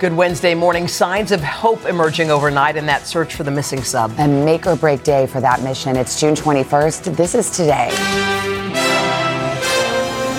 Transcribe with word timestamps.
Good 0.00 0.14
Wednesday 0.14 0.54
morning. 0.54 0.88
Signs 0.88 1.30
of 1.30 1.42
hope 1.42 1.84
emerging 1.84 2.30
overnight 2.30 2.76
in 2.76 2.86
that 2.86 3.06
search 3.06 3.34
for 3.34 3.42
the 3.42 3.50
missing 3.50 3.82
sub. 3.82 4.10
A 4.18 4.26
make 4.26 4.66
or 4.66 4.74
break 4.74 5.02
day 5.02 5.26
for 5.26 5.42
that 5.42 5.62
mission. 5.62 5.94
It's 5.94 6.18
June 6.18 6.34
21st. 6.34 7.14
This 7.14 7.34
is 7.34 7.50
today. 7.50 7.90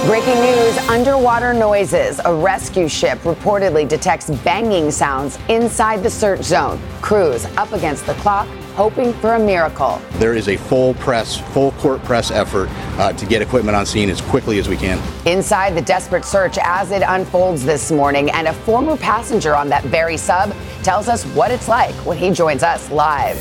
Breaking 0.08 0.42
news 0.42 0.78
underwater 0.90 1.54
noises. 1.54 2.20
A 2.26 2.34
rescue 2.34 2.88
ship 2.88 3.20
reportedly 3.20 3.88
detects 3.88 4.32
banging 4.32 4.90
sounds 4.90 5.38
inside 5.48 6.02
the 6.02 6.10
search 6.10 6.41
zone. 6.41 6.82
Crews 7.02 7.46
up 7.55 7.72
against 7.72 8.08
the 8.08 8.16
clock, 8.16 8.48
hoping 8.76 9.14
for 9.14 9.34
a 9.36 9.40
miracle. 9.40 10.02
There 10.14 10.34
is 10.34 10.48
a 10.48 10.58
full 10.58 10.94
press, 10.96 11.38
full 11.52 11.72
court 11.74 12.04
press 12.04 12.32
effort 12.32 12.70
uh, 13.00 13.14
to 13.14 13.26
get 13.26 13.42
equipment 13.42 13.76
on 13.76 13.86
scene 13.86 14.10
as 14.10 14.22
quickly 14.22 14.60
as 14.60 14.68
we 14.68 14.78
can. 14.78 15.02
Inside 15.28 15.76
the 15.76 15.82
desperate 15.82 16.26
search 16.26 16.58
as 16.62 16.92
it 16.92 17.04
unfolds 17.06 17.64
this 17.64 17.92
morning, 17.92 18.32
and 18.32 18.48
a 18.48 18.54
former 18.54 18.98
passenger 18.98 19.56
on 19.56 19.70
that 19.70 19.84
very 19.86 20.18
sub 20.18 20.54
tells 20.84 21.08
us 21.08 21.24
what 21.36 21.52
it's 21.52 21.68
like 21.68 21.94
when 22.05 22.18
he 22.18 22.32
joins 22.32 22.63
us 22.63 22.90
live. 22.91 23.38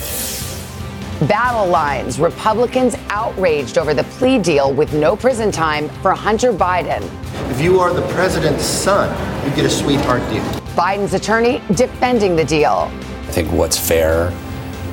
Battle 1.29 1.67
lines. 1.67 2.19
Republicans 2.19 2.95
outraged 3.11 3.77
over 3.77 3.93
the 3.93 4.05
plea 4.05 4.39
deal 4.39 4.73
with 4.73 4.95
no 4.95 5.15
prison 5.15 5.53
time 5.53 5.89
for 6.01 6.13
Hunter 6.13 6.51
Biden. 6.51 7.03
If 7.51 7.61
you 7.61 7.79
are 7.79 7.93
the 7.93 8.07
president's 8.15 8.65
son, 8.65 9.11
you 9.47 9.55
get 9.55 9.67
a 9.67 9.71
sweetheart 9.71 10.23
deal. 10.31 10.43
Biden's 10.75 11.13
attorney 11.13 11.61
defending 11.75 12.37
the 12.37 12.45
deal. 12.45 12.91
I 12.91 13.33
think 13.33 13.53
what's 13.53 13.77
fair 13.77 14.33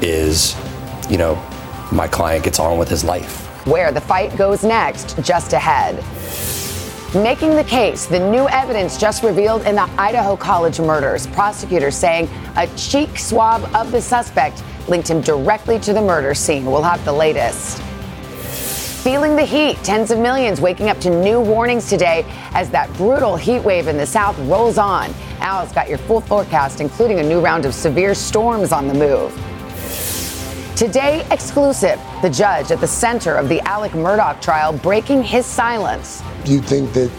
is, 0.01 0.55
you 1.09 1.17
know, 1.17 1.35
my 1.91 2.07
client 2.07 2.43
gets 2.43 2.59
on 2.59 2.77
with 2.77 2.89
his 2.89 3.03
life. 3.03 3.45
Where 3.65 3.91
the 3.91 4.01
fight 4.01 4.35
goes 4.37 4.63
next, 4.63 5.21
just 5.23 5.53
ahead. 5.53 6.03
Making 7.15 7.55
the 7.55 7.63
case, 7.63 8.05
the 8.05 8.19
new 8.19 8.49
evidence 8.49 8.97
just 8.97 9.23
revealed 9.23 9.65
in 9.65 9.75
the 9.75 9.89
Idaho 9.97 10.35
College 10.35 10.79
murders. 10.79 11.25
Prosecutors 11.27 11.95
saying 11.95 12.29
a 12.57 12.67
cheek 12.75 13.17
swab 13.17 13.63
of 13.73 13.91
the 13.91 14.01
suspect 14.01 14.61
linked 14.89 15.09
him 15.09 15.21
directly 15.21 15.79
to 15.79 15.93
the 15.93 16.01
murder 16.01 16.33
scene. 16.33 16.65
We'll 16.65 16.83
have 16.83 17.03
the 17.05 17.13
latest. 17.13 17.81
Feeling 19.03 19.37
the 19.37 19.45
heat, 19.45 19.77
tens 19.83 20.11
of 20.11 20.19
millions 20.19 20.59
waking 20.59 20.89
up 20.89 20.99
to 20.99 21.09
new 21.09 21.39
warnings 21.39 21.87
today 21.87 22.25
as 22.51 22.69
that 22.71 22.91
brutal 22.93 23.37
heat 23.37 23.59
wave 23.59 23.87
in 23.87 23.95
the 23.95 24.05
south 24.05 24.37
rolls 24.39 24.77
on. 24.77 25.13
Al's 25.39 25.71
got 25.71 25.87
your 25.87 25.99
full 25.99 26.19
forecast, 26.19 26.81
including 26.81 27.19
a 27.19 27.23
new 27.23 27.39
round 27.39 27.65
of 27.65 27.73
severe 27.73 28.13
storms 28.13 28.73
on 28.73 28.87
the 28.87 28.93
move. 28.93 29.31
Today, 30.77 31.25
exclusive, 31.31 31.99
the 32.21 32.29
judge 32.29 32.69
at 32.69 32.79
the 32.79 32.85
center 32.85 33.33
of 33.33 33.49
the 33.49 33.59
Alex 33.61 33.95
Murdaugh 33.95 34.39
trial 34.39 34.71
breaking 34.71 35.23
his 35.23 35.43
silence. 35.43 36.21
Do 36.45 36.51
you 36.51 36.61
think 36.61 36.93
that 36.93 37.09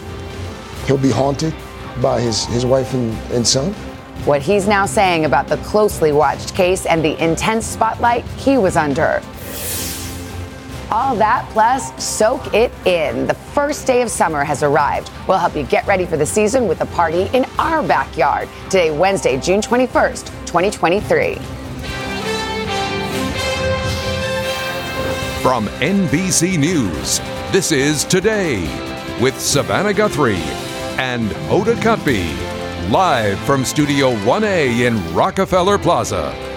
he'll 0.87 0.97
be 0.97 1.09
haunted 1.09 1.53
by 2.01 2.21
his, 2.21 2.45
his 2.45 2.65
wife 2.65 2.93
and, 2.93 3.11
and 3.33 3.45
son? 3.45 3.73
What 4.23 4.41
he's 4.41 4.65
now 4.65 4.85
saying 4.85 5.25
about 5.25 5.49
the 5.49 5.57
closely 5.57 6.13
watched 6.13 6.55
case 6.55 6.85
and 6.85 7.03
the 7.03 7.21
intense 7.21 7.65
spotlight 7.65 8.23
he 8.37 8.57
was 8.57 8.77
under. 8.77 9.21
All 10.89 11.17
that 11.17 11.45
plus 11.49 12.01
soak 12.01 12.53
it 12.53 12.71
in. 12.87 13.27
The 13.27 13.33
first 13.33 13.85
day 13.85 14.01
of 14.01 14.09
summer 14.09 14.45
has 14.45 14.63
arrived. 14.63 15.11
We'll 15.27 15.37
help 15.37 15.57
you 15.57 15.63
get 15.63 15.85
ready 15.85 16.05
for 16.05 16.15
the 16.15 16.25
season 16.25 16.69
with 16.69 16.79
a 16.79 16.85
party 16.85 17.23
in 17.33 17.43
our 17.59 17.83
backyard. 17.83 18.47
Today, 18.69 18.91
Wednesday, 18.91 19.37
June 19.37 19.59
21st, 19.59 20.27
2023. 20.45 21.58
From 25.41 25.67
NBC 25.67 26.59
News, 26.59 27.19
this 27.53 27.71
is 27.71 28.03
Today 28.03 28.59
with 29.21 29.39
Savannah 29.39 29.93
Guthrie 29.93 30.35
and 30.99 31.29
Hoda 31.47 31.75
Kotb, 31.75 32.91
live 32.91 33.39
from 33.45 33.63
Studio 33.63 34.11
1A 34.25 34.85
in 34.85 35.15
Rockefeller 35.15 35.77
Plaza. 35.77 36.48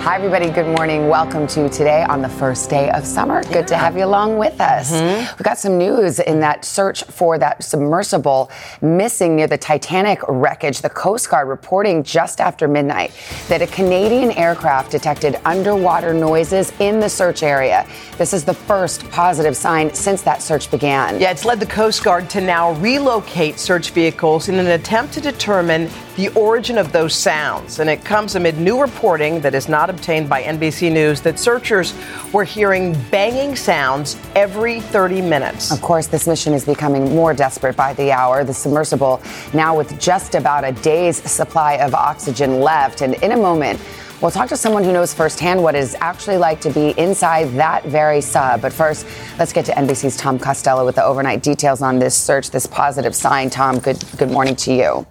Hi, 0.00 0.16
everybody. 0.16 0.48
Good 0.48 0.74
morning. 0.78 1.08
Welcome 1.08 1.46
to 1.48 1.68
today 1.68 2.04
on 2.04 2.22
the 2.22 2.28
first 2.30 2.70
day 2.70 2.90
of 2.92 3.04
summer. 3.04 3.44
Good 3.44 3.68
to 3.68 3.76
have 3.76 3.98
you 3.98 4.06
along 4.06 4.38
with 4.38 4.58
us. 4.58 4.90
Mm-hmm. 4.90 5.36
We've 5.36 5.44
got 5.44 5.58
some 5.58 5.76
news 5.76 6.20
in 6.20 6.40
that 6.40 6.64
search 6.64 7.04
for 7.04 7.36
that 7.36 7.62
submersible 7.62 8.50
missing 8.80 9.36
near 9.36 9.46
the 9.46 9.58
Titanic 9.58 10.20
wreckage. 10.26 10.80
The 10.80 10.88
Coast 10.88 11.28
Guard 11.28 11.48
reporting 11.48 12.02
just 12.02 12.40
after 12.40 12.66
midnight 12.66 13.12
that 13.48 13.60
a 13.60 13.66
Canadian 13.66 14.30
aircraft 14.30 14.90
detected 14.90 15.38
underwater 15.44 16.14
noises 16.14 16.72
in 16.80 16.98
the 16.98 17.08
search 17.10 17.42
area. 17.42 17.86
This 18.16 18.32
is 18.32 18.42
the 18.42 18.54
first 18.54 19.06
positive 19.10 19.54
sign 19.54 19.92
since 19.92 20.22
that 20.22 20.40
search 20.40 20.70
began. 20.70 21.20
Yeah, 21.20 21.30
it's 21.30 21.44
led 21.44 21.60
the 21.60 21.66
Coast 21.66 22.02
Guard 22.02 22.30
to 22.30 22.40
now 22.40 22.72
relocate 22.76 23.58
search 23.58 23.90
vehicles 23.90 24.48
in 24.48 24.54
an 24.54 24.68
attempt 24.68 25.12
to 25.12 25.20
determine 25.20 25.90
the 26.16 26.28
origin 26.30 26.78
of 26.78 26.90
those 26.90 27.14
sounds. 27.14 27.80
And 27.80 27.88
it 27.88 28.02
comes 28.04 28.34
amid 28.34 28.58
new 28.58 28.80
reporting 28.80 29.40
that 29.40 29.54
is 29.54 29.68
not 29.68 29.89
obtained 29.90 30.28
by 30.28 30.42
NBC 30.42 30.90
News 30.90 31.20
that 31.20 31.38
searchers 31.38 31.92
were 32.32 32.44
hearing 32.44 32.96
banging 33.10 33.54
sounds 33.54 34.16
every 34.34 34.80
30 34.80 35.20
minutes. 35.20 35.70
Of 35.70 35.82
course, 35.82 36.06
this 36.06 36.26
mission 36.26 36.54
is 36.54 36.64
becoming 36.64 37.14
more 37.14 37.34
desperate 37.34 37.76
by 37.76 37.92
the 37.92 38.10
hour. 38.10 38.42
The 38.42 38.54
submersible 38.54 39.20
now 39.52 39.76
with 39.76 40.00
just 40.00 40.34
about 40.34 40.64
a 40.64 40.72
day's 40.72 41.18
supply 41.30 41.74
of 41.74 41.94
oxygen 41.94 42.60
left. 42.60 43.02
And 43.02 43.14
in 43.16 43.32
a 43.32 43.36
moment, 43.36 43.78
We'll 44.20 44.30
talk 44.30 44.50
to 44.50 44.56
someone 44.56 44.84
who 44.84 44.92
knows 44.92 45.14
firsthand 45.14 45.62
what 45.62 45.74
it 45.74 45.78
is 45.78 45.96
actually 45.98 46.36
like 46.36 46.60
to 46.60 46.70
be 46.70 46.90
inside 46.98 47.46
that 47.54 47.86
very 47.86 48.20
sub. 48.20 48.60
But 48.60 48.70
first, 48.70 49.06
let's 49.38 49.50
get 49.50 49.64
to 49.64 49.72
NBC's 49.72 50.14
Tom 50.18 50.38
Costello 50.38 50.84
with 50.84 50.96
the 50.96 51.04
overnight 51.04 51.42
details 51.42 51.80
on 51.80 51.98
this 51.98 52.14
search, 52.14 52.50
this 52.50 52.66
positive 52.66 53.14
sign. 53.14 53.48
Tom, 53.48 53.78
good 53.78 53.98
good 54.18 54.30
morning 54.30 54.56
to 54.56 54.74
you. 54.74 55.06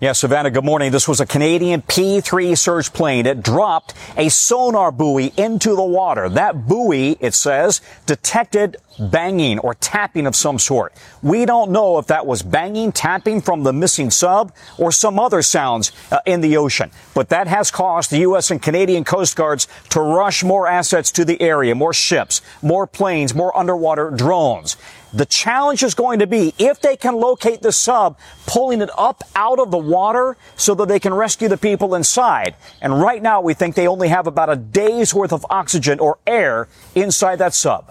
Yeah, 0.00 0.12
Savannah, 0.12 0.52
good 0.52 0.64
morning. 0.64 0.92
This 0.92 1.08
was 1.08 1.18
a 1.18 1.26
Canadian 1.26 1.82
P-3 1.82 2.56
search 2.56 2.92
plane. 2.92 3.26
It 3.26 3.42
dropped 3.42 3.94
a 4.16 4.28
sonar 4.28 4.92
buoy 4.92 5.32
into 5.36 5.74
the 5.74 5.82
water. 5.82 6.28
That 6.28 6.68
buoy, 6.68 7.16
it 7.18 7.34
says, 7.34 7.80
detected 8.06 8.76
banging 8.98 9.58
or 9.60 9.74
tapping 9.74 10.26
of 10.26 10.36
some 10.36 10.58
sort. 10.58 10.92
We 11.22 11.44
don't 11.46 11.70
know 11.70 11.98
if 11.98 12.06
that 12.08 12.26
was 12.26 12.42
banging, 12.42 12.92
tapping 12.92 13.40
from 13.40 13.62
the 13.62 13.72
missing 13.72 14.10
sub 14.10 14.52
or 14.78 14.92
some 14.92 15.18
other 15.18 15.42
sounds 15.42 15.92
uh, 16.10 16.18
in 16.26 16.40
the 16.40 16.56
ocean. 16.56 16.90
But 17.14 17.28
that 17.30 17.46
has 17.46 17.70
caused 17.70 18.10
the 18.10 18.18
U.S. 18.18 18.50
and 18.50 18.60
Canadian 18.60 19.04
Coast 19.04 19.36
Guards 19.36 19.68
to 19.90 20.00
rush 20.00 20.42
more 20.44 20.66
assets 20.66 21.10
to 21.12 21.24
the 21.24 21.40
area, 21.40 21.74
more 21.74 21.94
ships, 21.94 22.40
more 22.62 22.86
planes, 22.86 23.34
more 23.34 23.56
underwater 23.56 24.10
drones. 24.10 24.76
The 25.12 25.24
challenge 25.24 25.82
is 25.82 25.94
going 25.94 26.18
to 26.18 26.26
be 26.26 26.52
if 26.58 26.80
they 26.80 26.94
can 26.96 27.14
locate 27.14 27.62
the 27.62 27.72
sub, 27.72 28.18
pulling 28.46 28.82
it 28.82 28.90
up 28.98 29.24
out 29.34 29.58
of 29.58 29.70
the 29.70 29.78
water 29.78 30.36
so 30.56 30.74
that 30.74 30.88
they 30.88 31.00
can 31.00 31.14
rescue 31.14 31.48
the 31.48 31.56
people 31.56 31.94
inside. 31.94 32.56
And 32.82 33.00
right 33.00 33.22
now, 33.22 33.40
we 33.40 33.54
think 33.54 33.74
they 33.74 33.88
only 33.88 34.08
have 34.08 34.26
about 34.26 34.50
a 34.50 34.56
day's 34.56 35.14
worth 35.14 35.32
of 35.32 35.46
oxygen 35.48 35.98
or 35.98 36.18
air 36.26 36.68
inside 36.94 37.36
that 37.36 37.54
sub. 37.54 37.90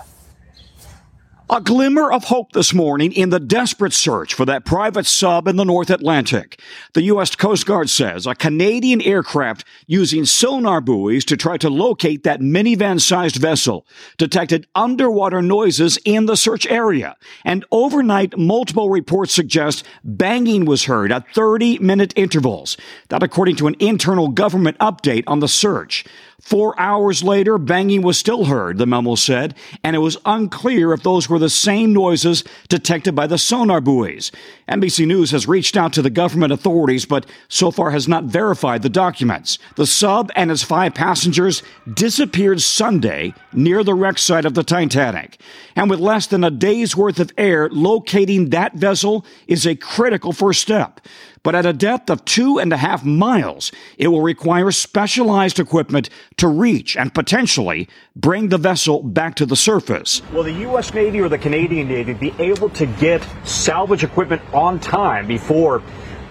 A 1.49 1.61
glimmer 1.61 2.11
of 2.11 2.25
hope 2.25 2.51
this 2.51 2.73
morning 2.73 3.13
in 3.13 3.29
the 3.29 3.39
desperate 3.39 3.93
search 3.93 4.33
for 4.33 4.43
that 4.43 4.65
private 4.65 5.05
sub 5.05 5.47
in 5.47 5.55
the 5.55 5.63
North 5.63 5.89
Atlantic. 5.89 6.59
The 6.91 7.03
U.S. 7.03 7.37
Coast 7.37 7.65
Guard 7.65 7.89
says 7.89 8.27
a 8.27 8.35
Canadian 8.35 9.01
aircraft 9.01 9.63
using 9.85 10.25
sonar 10.25 10.81
buoys 10.81 11.23
to 11.23 11.37
try 11.37 11.55
to 11.59 11.69
locate 11.69 12.23
that 12.23 12.41
minivan 12.41 12.99
sized 12.99 13.37
vessel 13.37 13.87
detected 14.17 14.67
underwater 14.75 15.41
noises 15.41 15.97
in 16.03 16.25
the 16.25 16.35
search 16.35 16.67
area. 16.67 17.15
And 17.45 17.63
overnight, 17.71 18.37
multiple 18.37 18.89
reports 18.89 19.33
suggest 19.33 19.85
banging 20.03 20.65
was 20.65 20.83
heard 20.83 21.13
at 21.13 21.33
30 21.33 21.79
minute 21.79 22.11
intervals. 22.17 22.75
That 23.07 23.23
according 23.23 23.55
to 23.57 23.67
an 23.67 23.77
internal 23.79 24.27
government 24.27 24.77
update 24.79 25.23
on 25.27 25.39
the 25.39 25.47
search. 25.47 26.03
Four 26.47 26.79
hours 26.79 27.23
later, 27.23 27.57
banging 27.57 28.03
was 28.03 28.17
still 28.17 28.45
heard, 28.45 28.77
the 28.77 28.85
memo 28.85 29.15
said, 29.15 29.53
and 29.83 29.97
it 29.97 29.99
was 29.99 30.15
unclear 30.23 30.93
if 30.93 31.03
those 31.03 31.27
were 31.27 31.39
the 31.39 31.49
same 31.49 31.91
noises 31.91 32.45
detected 32.69 33.13
by 33.13 33.27
the 33.27 33.37
sonar 33.37 33.81
buoys. 33.81 34.31
NBC 34.69 35.05
News 35.05 35.31
has 35.31 35.45
reached 35.45 35.75
out 35.75 35.91
to 35.91 36.01
the 36.01 36.09
government 36.09 36.53
authorities, 36.53 37.03
but 37.05 37.25
so 37.49 37.69
far 37.69 37.91
has 37.91 38.07
not 38.07 38.23
verified 38.23 38.81
the 38.81 38.87
documents. 38.87 39.59
The 39.75 39.85
sub 39.85 40.31
and 40.37 40.49
its 40.49 40.63
five 40.63 40.93
passengers 40.93 41.63
disappeared 41.93 42.61
Sunday 42.61 43.33
near 43.51 43.83
the 43.83 43.93
wreck 43.93 44.17
site 44.17 44.45
of 44.45 44.53
the 44.53 44.63
Titanic. 44.63 45.41
And 45.75 45.89
with 45.89 45.99
less 45.99 46.27
than 46.27 46.45
a 46.45 46.49
day's 46.49 46.95
worth 46.95 47.19
of 47.19 47.33
air, 47.37 47.67
locating 47.67 48.51
that 48.51 48.73
vessel 48.73 49.25
is 49.47 49.67
a 49.67 49.75
critical 49.75 50.31
first 50.31 50.61
step. 50.61 51.01
But 51.43 51.55
at 51.55 51.65
a 51.65 51.73
depth 51.73 52.09
of 52.09 52.25
two 52.25 52.59
and 52.59 52.71
a 52.73 52.77
half 52.77 53.03
miles, 53.03 53.71
it 53.97 54.09
will 54.09 54.21
require 54.21 54.71
specialized 54.71 55.59
equipment 55.59 56.09
to 56.37 56.47
reach 56.47 56.97
and 56.97 57.13
potentially 57.13 57.87
bring 58.15 58.49
the 58.49 58.57
vessel 58.57 59.03
back 59.03 59.35
to 59.35 59.45
the 59.45 59.55
surface. 59.55 60.21
Will 60.31 60.43
the 60.43 60.51
U.S. 60.53 60.93
Navy 60.93 61.21
or 61.21 61.29
the 61.29 61.37
Canadian 61.37 61.87
Navy 61.87 62.13
be 62.13 62.33
able 62.39 62.69
to 62.69 62.85
get 62.85 63.25
salvage 63.43 64.03
equipment 64.03 64.41
on 64.53 64.79
time 64.79 65.27
before 65.27 65.81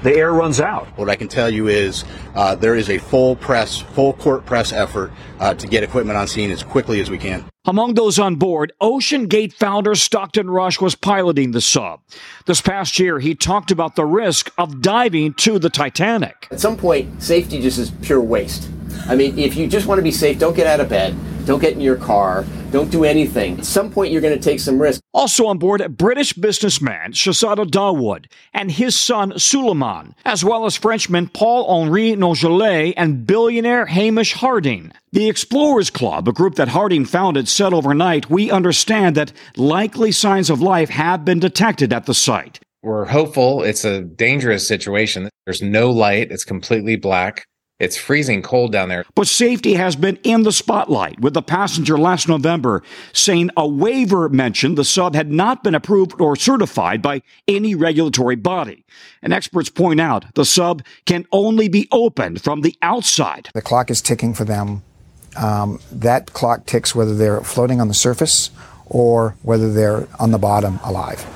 the 0.03 0.15
air 0.15 0.33
runs 0.33 0.61
out. 0.61 0.87
What 0.97 1.09
I 1.09 1.17
can 1.17 1.29
tell 1.29 1.51
you 1.51 1.69
is 1.69 2.05
uh, 2.35 2.55
there 2.55 2.75
is 2.75 2.91
a 2.91 2.99
full 2.99 3.35
press, 3.35 3.79
full 3.79 4.13
court 4.13 4.45
press 4.47 4.73
effort 4.73 5.13
uh, 5.41 5.55
to 5.55 5.67
get 5.67 5.83
equipment 5.83 6.17
on 6.17 6.29
scene 6.29 6.51
as 6.51 6.63
quickly 6.63 7.01
as 7.01 7.11
we 7.11 7.19
can. 7.19 7.45
Among 7.69 7.95
those 7.95 8.21
on 8.21 8.37
board, 8.37 8.73
OceanGate 8.81 9.53
founder 9.53 9.97
Stockton 9.97 10.49
Rush 10.49 10.81
was 10.81 10.95
piloting 10.95 11.51
the 11.51 11.61
sub. 11.61 12.01
This 12.47 12.61
past 12.61 13.01
year, 13.01 13.19
he 13.19 13.35
talked 13.35 13.73
about 13.73 13.97
the 13.97 14.05
risk 14.05 14.53
of 14.57 14.81
diving 14.81 15.35
to 15.35 15.59
the 15.59 15.69
Titanic. 15.69 16.47
At 16.53 16.61
some 16.61 16.77
point, 16.77 17.21
safety 17.21 17.61
just 17.61 17.79
is 17.79 17.91
pure 18.03 18.21
waste. 18.21 18.69
I 19.09 19.17
mean, 19.17 19.37
if 19.37 19.57
you 19.57 19.67
just 19.67 19.89
want 19.89 19.99
to 19.99 20.03
be 20.05 20.13
safe, 20.13 20.39
don't 20.39 20.55
get 20.55 20.69
out 20.69 20.79
of 20.79 20.89
bed, 20.89 21.17
don't 21.47 21.61
get 21.61 21.73
in 21.73 21.81
your 21.81 21.97
car, 21.97 22.45
don't 22.73 22.91
do 22.91 23.05
anything. 23.05 23.59
At 23.59 23.65
some 23.65 23.91
point, 23.91 24.13
you're 24.13 24.21
going 24.21 24.35
to 24.37 24.43
take 24.43 24.61
some 24.61 24.83
risk. 24.83 25.01
Also 25.15 25.47
on 25.47 25.59
board, 25.59 25.97
British 25.97 26.33
businessman 26.33 27.13
Shahzada 27.13 27.65
Dawood 27.65 28.27
and 28.53 28.71
his 28.71 28.99
son 28.99 29.39
Suleiman, 29.39 30.15
as 30.25 30.45
well 30.45 30.67
as 30.67 30.77
Frenchman 30.77 31.29
Paul 31.29 31.65
Henri 31.69 32.13
Nargeolet 32.13 32.93
and 32.97 33.27
billionaire 33.27 33.87
Hamish 33.87 34.35
Harding. 34.35 34.93
The 35.13 35.29
Explorers 35.31 35.89
Club, 35.89 36.29
a 36.29 36.33
group 36.33 36.57
that 36.57 36.69
Harding 36.69 37.05
founded, 37.05 37.49
said 37.49 37.73
overnight, 37.73 38.29
We 38.29 38.51
understand 38.51 39.17
that 39.17 39.33
likely 39.57 40.13
signs 40.13 40.51
of 40.51 40.61
life 40.61 40.91
have 40.91 41.25
been 41.25 41.39
detected 41.39 41.93
at 41.93 42.07
the 42.07 42.13
site. 42.13 42.61
We're 42.83 43.07
hopeful. 43.07 43.63
It's 43.63 43.85
a 43.85 44.03
dangerous 44.03 44.69
situation. 44.69 45.31
There's 45.45 45.63
no 45.63 45.91
light, 45.91 46.31
it's 46.31 46.45
completely 46.45 46.97
black. 46.97 47.47
It's 47.79 47.97
freezing 47.97 48.41
cold 48.41 48.73
down 48.73 48.89
there. 48.89 49.05
But 49.15 49.29
safety 49.29 49.75
has 49.75 49.97
been 49.97 50.17
in 50.23 50.45
the 50.45 50.53
spotlight, 50.53 51.21
with 51.21 51.35
the 51.35 51.43
passenger 51.43 51.99
last 51.99 52.27
November 52.27 52.83
saying 53.13 53.51
a 53.55 53.69
waiver 53.69 54.31
mentioned 54.31 54.79
the 54.79 54.85
sub 54.85 55.15
had 55.15 55.31
not 55.31 55.63
been 55.63 55.75
approved 55.75 56.19
or 56.19 56.37
certified 56.37 57.03
by 57.03 57.21
any 57.47 57.75
regulatory 57.75 58.37
body. 58.37 58.87
And 59.21 59.35
experts 59.35 59.69
point 59.69 60.01
out 60.01 60.25
the 60.35 60.47
sub 60.47 60.83
can 61.05 61.27
only 61.33 61.69
be 61.69 61.87
opened 61.93 62.41
from 62.41 62.63
the 62.63 62.75
outside. 62.81 63.51
The 63.53 63.61
clock 63.61 63.91
is 63.91 64.01
ticking 64.01 64.33
for 64.33 64.45
them. 64.45 64.83
Um, 65.37 65.81
that 65.93 66.33
clock 66.33 66.65
ticks 66.65 66.95
whether 66.95 67.15
they're 67.15 67.43
floating 67.43 67.83
on 67.83 67.89
the 67.89 67.95
surface 67.95 68.51
or 68.87 69.37
whether 69.43 69.71
they're 69.71 70.09
on 70.19 70.31
the 70.31 70.39
bottom 70.39 70.81
alive. 70.83 71.27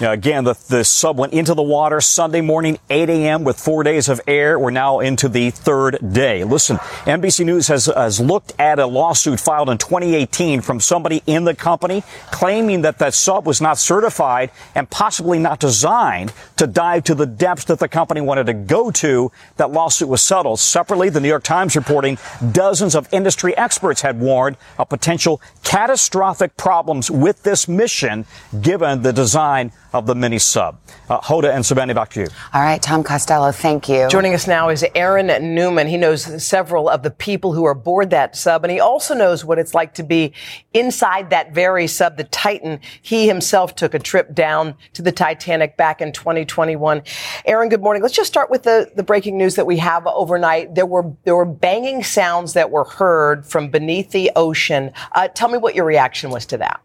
Now, 0.00 0.12
again, 0.12 0.44
the, 0.44 0.54
the 0.68 0.84
sub 0.84 1.18
went 1.18 1.32
into 1.32 1.54
the 1.54 1.62
water 1.62 2.00
Sunday 2.00 2.40
morning, 2.40 2.78
8 2.88 3.10
a.m. 3.10 3.42
with 3.42 3.58
four 3.58 3.82
days 3.82 4.08
of 4.08 4.20
air. 4.28 4.56
We're 4.56 4.70
now 4.70 5.00
into 5.00 5.28
the 5.28 5.50
third 5.50 5.98
day. 6.12 6.44
Listen, 6.44 6.76
NBC 6.76 7.44
News 7.44 7.66
has, 7.66 7.86
has 7.86 8.20
looked 8.20 8.52
at 8.60 8.78
a 8.78 8.86
lawsuit 8.86 9.40
filed 9.40 9.68
in 9.68 9.76
2018 9.76 10.60
from 10.60 10.78
somebody 10.78 11.24
in 11.26 11.42
the 11.42 11.54
company 11.54 12.04
claiming 12.30 12.82
that 12.82 12.98
that 12.98 13.12
sub 13.12 13.44
was 13.44 13.60
not 13.60 13.76
certified 13.76 14.52
and 14.76 14.88
possibly 14.88 15.40
not 15.40 15.58
designed 15.58 16.32
to 16.58 16.68
dive 16.68 17.02
to 17.02 17.16
the 17.16 17.26
depths 17.26 17.64
that 17.64 17.80
the 17.80 17.88
company 17.88 18.20
wanted 18.20 18.46
to 18.46 18.54
go 18.54 18.92
to. 18.92 19.32
That 19.56 19.72
lawsuit 19.72 20.08
was 20.08 20.22
settled. 20.22 20.60
Separately, 20.60 21.08
the 21.08 21.18
New 21.18 21.28
York 21.28 21.42
Times 21.42 21.74
reporting 21.74 22.18
dozens 22.52 22.94
of 22.94 23.12
industry 23.12 23.56
experts 23.56 24.02
had 24.02 24.20
warned 24.20 24.58
of 24.78 24.88
potential 24.88 25.40
catastrophic 25.64 26.56
problems 26.56 27.10
with 27.10 27.42
this 27.42 27.66
mission 27.66 28.26
given 28.62 29.02
the 29.02 29.12
design 29.12 29.72
of 29.92 30.06
the 30.06 30.14
mini 30.14 30.38
sub. 30.38 30.78
Uh, 31.08 31.20
Hoda 31.20 31.54
and 31.54 31.64
Savannah, 31.64 31.94
back 31.94 32.10
to 32.10 32.20
you. 32.20 32.26
All 32.52 32.62
right, 32.62 32.80
Tom 32.80 33.02
Costello, 33.02 33.52
thank 33.52 33.88
you. 33.88 34.08
Joining 34.08 34.34
us 34.34 34.46
now 34.46 34.68
is 34.68 34.84
Aaron 34.94 35.54
Newman. 35.54 35.86
He 35.86 35.96
knows 35.96 36.44
several 36.44 36.88
of 36.88 37.02
the 37.02 37.10
people 37.10 37.52
who 37.52 37.64
are 37.64 37.72
aboard 37.72 38.10
that 38.10 38.36
sub, 38.36 38.64
and 38.64 38.70
he 38.70 38.80
also 38.80 39.14
knows 39.14 39.44
what 39.44 39.58
it's 39.58 39.74
like 39.74 39.94
to 39.94 40.02
be 40.02 40.32
inside 40.74 41.30
that 41.30 41.54
very 41.54 41.86
sub, 41.86 42.16
the 42.16 42.24
Titan. 42.24 42.80
He 43.00 43.26
himself 43.26 43.74
took 43.74 43.94
a 43.94 43.98
trip 43.98 44.34
down 44.34 44.74
to 44.92 45.02
the 45.02 45.12
Titanic 45.12 45.76
back 45.76 46.00
in 46.00 46.12
2021. 46.12 47.02
Aaron, 47.46 47.68
good 47.68 47.80
morning. 47.80 48.02
Let's 48.02 48.14
just 48.14 48.28
start 48.28 48.50
with 48.50 48.64
the, 48.64 48.90
the 48.94 49.02
breaking 49.02 49.38
news 49.38 49.54
that 49.54 49.66
we 49.66 49.78
have 49.78 50.06
overnight. 50.06 50.74
There 50.74 50.86
were 50.86 51.12
there 51.24 51.36
were 51.36 51.44
banging 51.44 52.02
sounds 52.02 52.52
that 52.52 52.70
were 52.70 52.84
heard 52.84 53.46
from 53.46 53.70
beneath 53.70 54.10
the 54.10 54.30
ocean. 54.36 54.92
Uh, 55.12 55.28
tell 55.28 55.48
me 55.48 55.58
what 55.58 55.74
your 55.74 55.84
reaction 55.84 56.30
was 56.30 56.46
to 56.46 56.58
that 56.58 56.80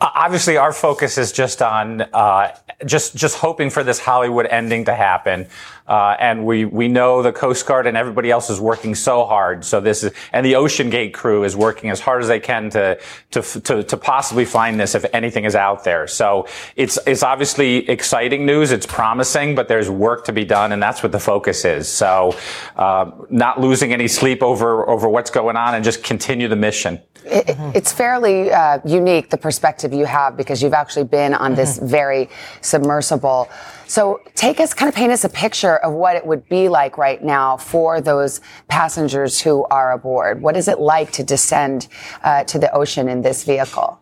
obviously 0.00 0.56
our 0.56 0.72
focus 0.72 1.18
is 1.18 1.32
just 1.32 1.62
on 1.62 2.02
uh, 2.02 2.54
just 2.84 3.16
just 3.16 3.38
hoping 3.38 3.70
for 3.70 3.82
this 3.82 3.98
Hollywood 3.98 4.46
ending 4.46 4.84
to 4.84 4.94
happen. 4.94 5.46
Uh, 5.88 6.16
and 6.18 6.44
we 6.44 6.64
we 6.64 6.88
know 6.88 7.22
the 7.22 7.32
Coast 7.32 7.64
Guard 7.66 7.86
and 7.86 7.96
everybody 7.96 8.30
else 8.30 8.50
is 8.50 8.60
working 8.60 8.94
so 8.94 9.24
hard. 9.24 9.64
So 9.64 9.80
this 9.80 10.02
is 10.02 10.12
and 10.32 10.44
the 10.44 10.54
OceanGate 10.54 11.12
crew 11.12 11.44
is 11.44 11.56
working 11.56 11.90
as 11.90 12.00
hard 12.00 12.22
as 12.22 12.28
they 12.28 12.40
can 12.40 12.70
to 12.70 12.98
to 13.30 13.42
to, 13.42 13.82
to 13.84 13.96
possibly 13.96 14.44
find 14.44 14.80
this 14.80 14.94
if 14.94 15.04
anything 15.12 15.44
is 15.44 15.54
out 15.54 15.84
there. 15.84 16.06
So 16.06 16.48
it's 16.74 16.98
it's 17.06 17.22
obviously 17.22 17.88
exciting 17.88 18.44
news. 18.44 18.72
It's 18.72 18.86
promising, 18.86 19.54
but 19.54 19.68
there's 19.68 19.88
work 19.88 20.24
to 20.24 20.32
be 20.32 20.44
done, 20.44 20.72
and 20.72 20.82
that's 20.82 21.02
what 21.02 21.12
the 21.12 21.20
focus 21.20 21.64
is. 21.64 21.88
So 21.88 22.36
uh, 22.76 23.10
not 23.30 23.60
losing 23.60 23.92
any 23.92 24.08
sleep 24.08 24.42
over 24.42 24.88
over 24.88 25.08
what's 25.08 25.30
going 25.30 25.56
on 25.56 25.74
and 25.74 25.84
just 25.84 26.02
continue 26.02 26.48
the 26.48 26.56
mission. 26.56 27.00
It, 27.24 27.56
it's 27.74 27.92
fairly 27.92 28.52
uh, 28.52 28.80
unique 28.84 29.30
the 29.30 29.38
perspective 29.38 29.92
you 29.92 30.04
have 30.04 30.36
because 30.36 30.62
you've 30.62 30.74
actually 30.74 31.04
been 31.04 31.34
on 31.34 31.54
this 31.54 31.76
mm-hmm. 31.76 31.86
very 31.86 32.28
submersible. 32.60 33.48
So 33.88 34.20
take 34.34 34.58
us, 34.58 34.74
kind 34.74 34.88
of 34.88 34.94
paint 34.94 35.12
us 35.12 35.24
a 35.24 35.28
picture 35.28 35.76
of 35.76 35.92
what 35.92 36.16
it 36.16 36.26
would 36.26 36.48
be 36.48 36.68
like 36.68 36.98
right 36.98 37.22
now 37.22 37.56
for 37.56 38.00
those 38.00 38.40
passengers 38.68 39.40
who 39.40 39.64
are 39.66 39.92
aboard. 39.92 40.42
What 40.42 40.56
is 40.56 40.66
it 40.66 40.80
like 40.80 41.12
to 41.12 41.22
descend 41.22 41.86
uh, 42.24 42.44
to 42.44 42.58
the 42.58 42.72
ocean 42.72 43.08
in 43.08 43.22
this 43.22 43.44
vehicle? 43.44 44.00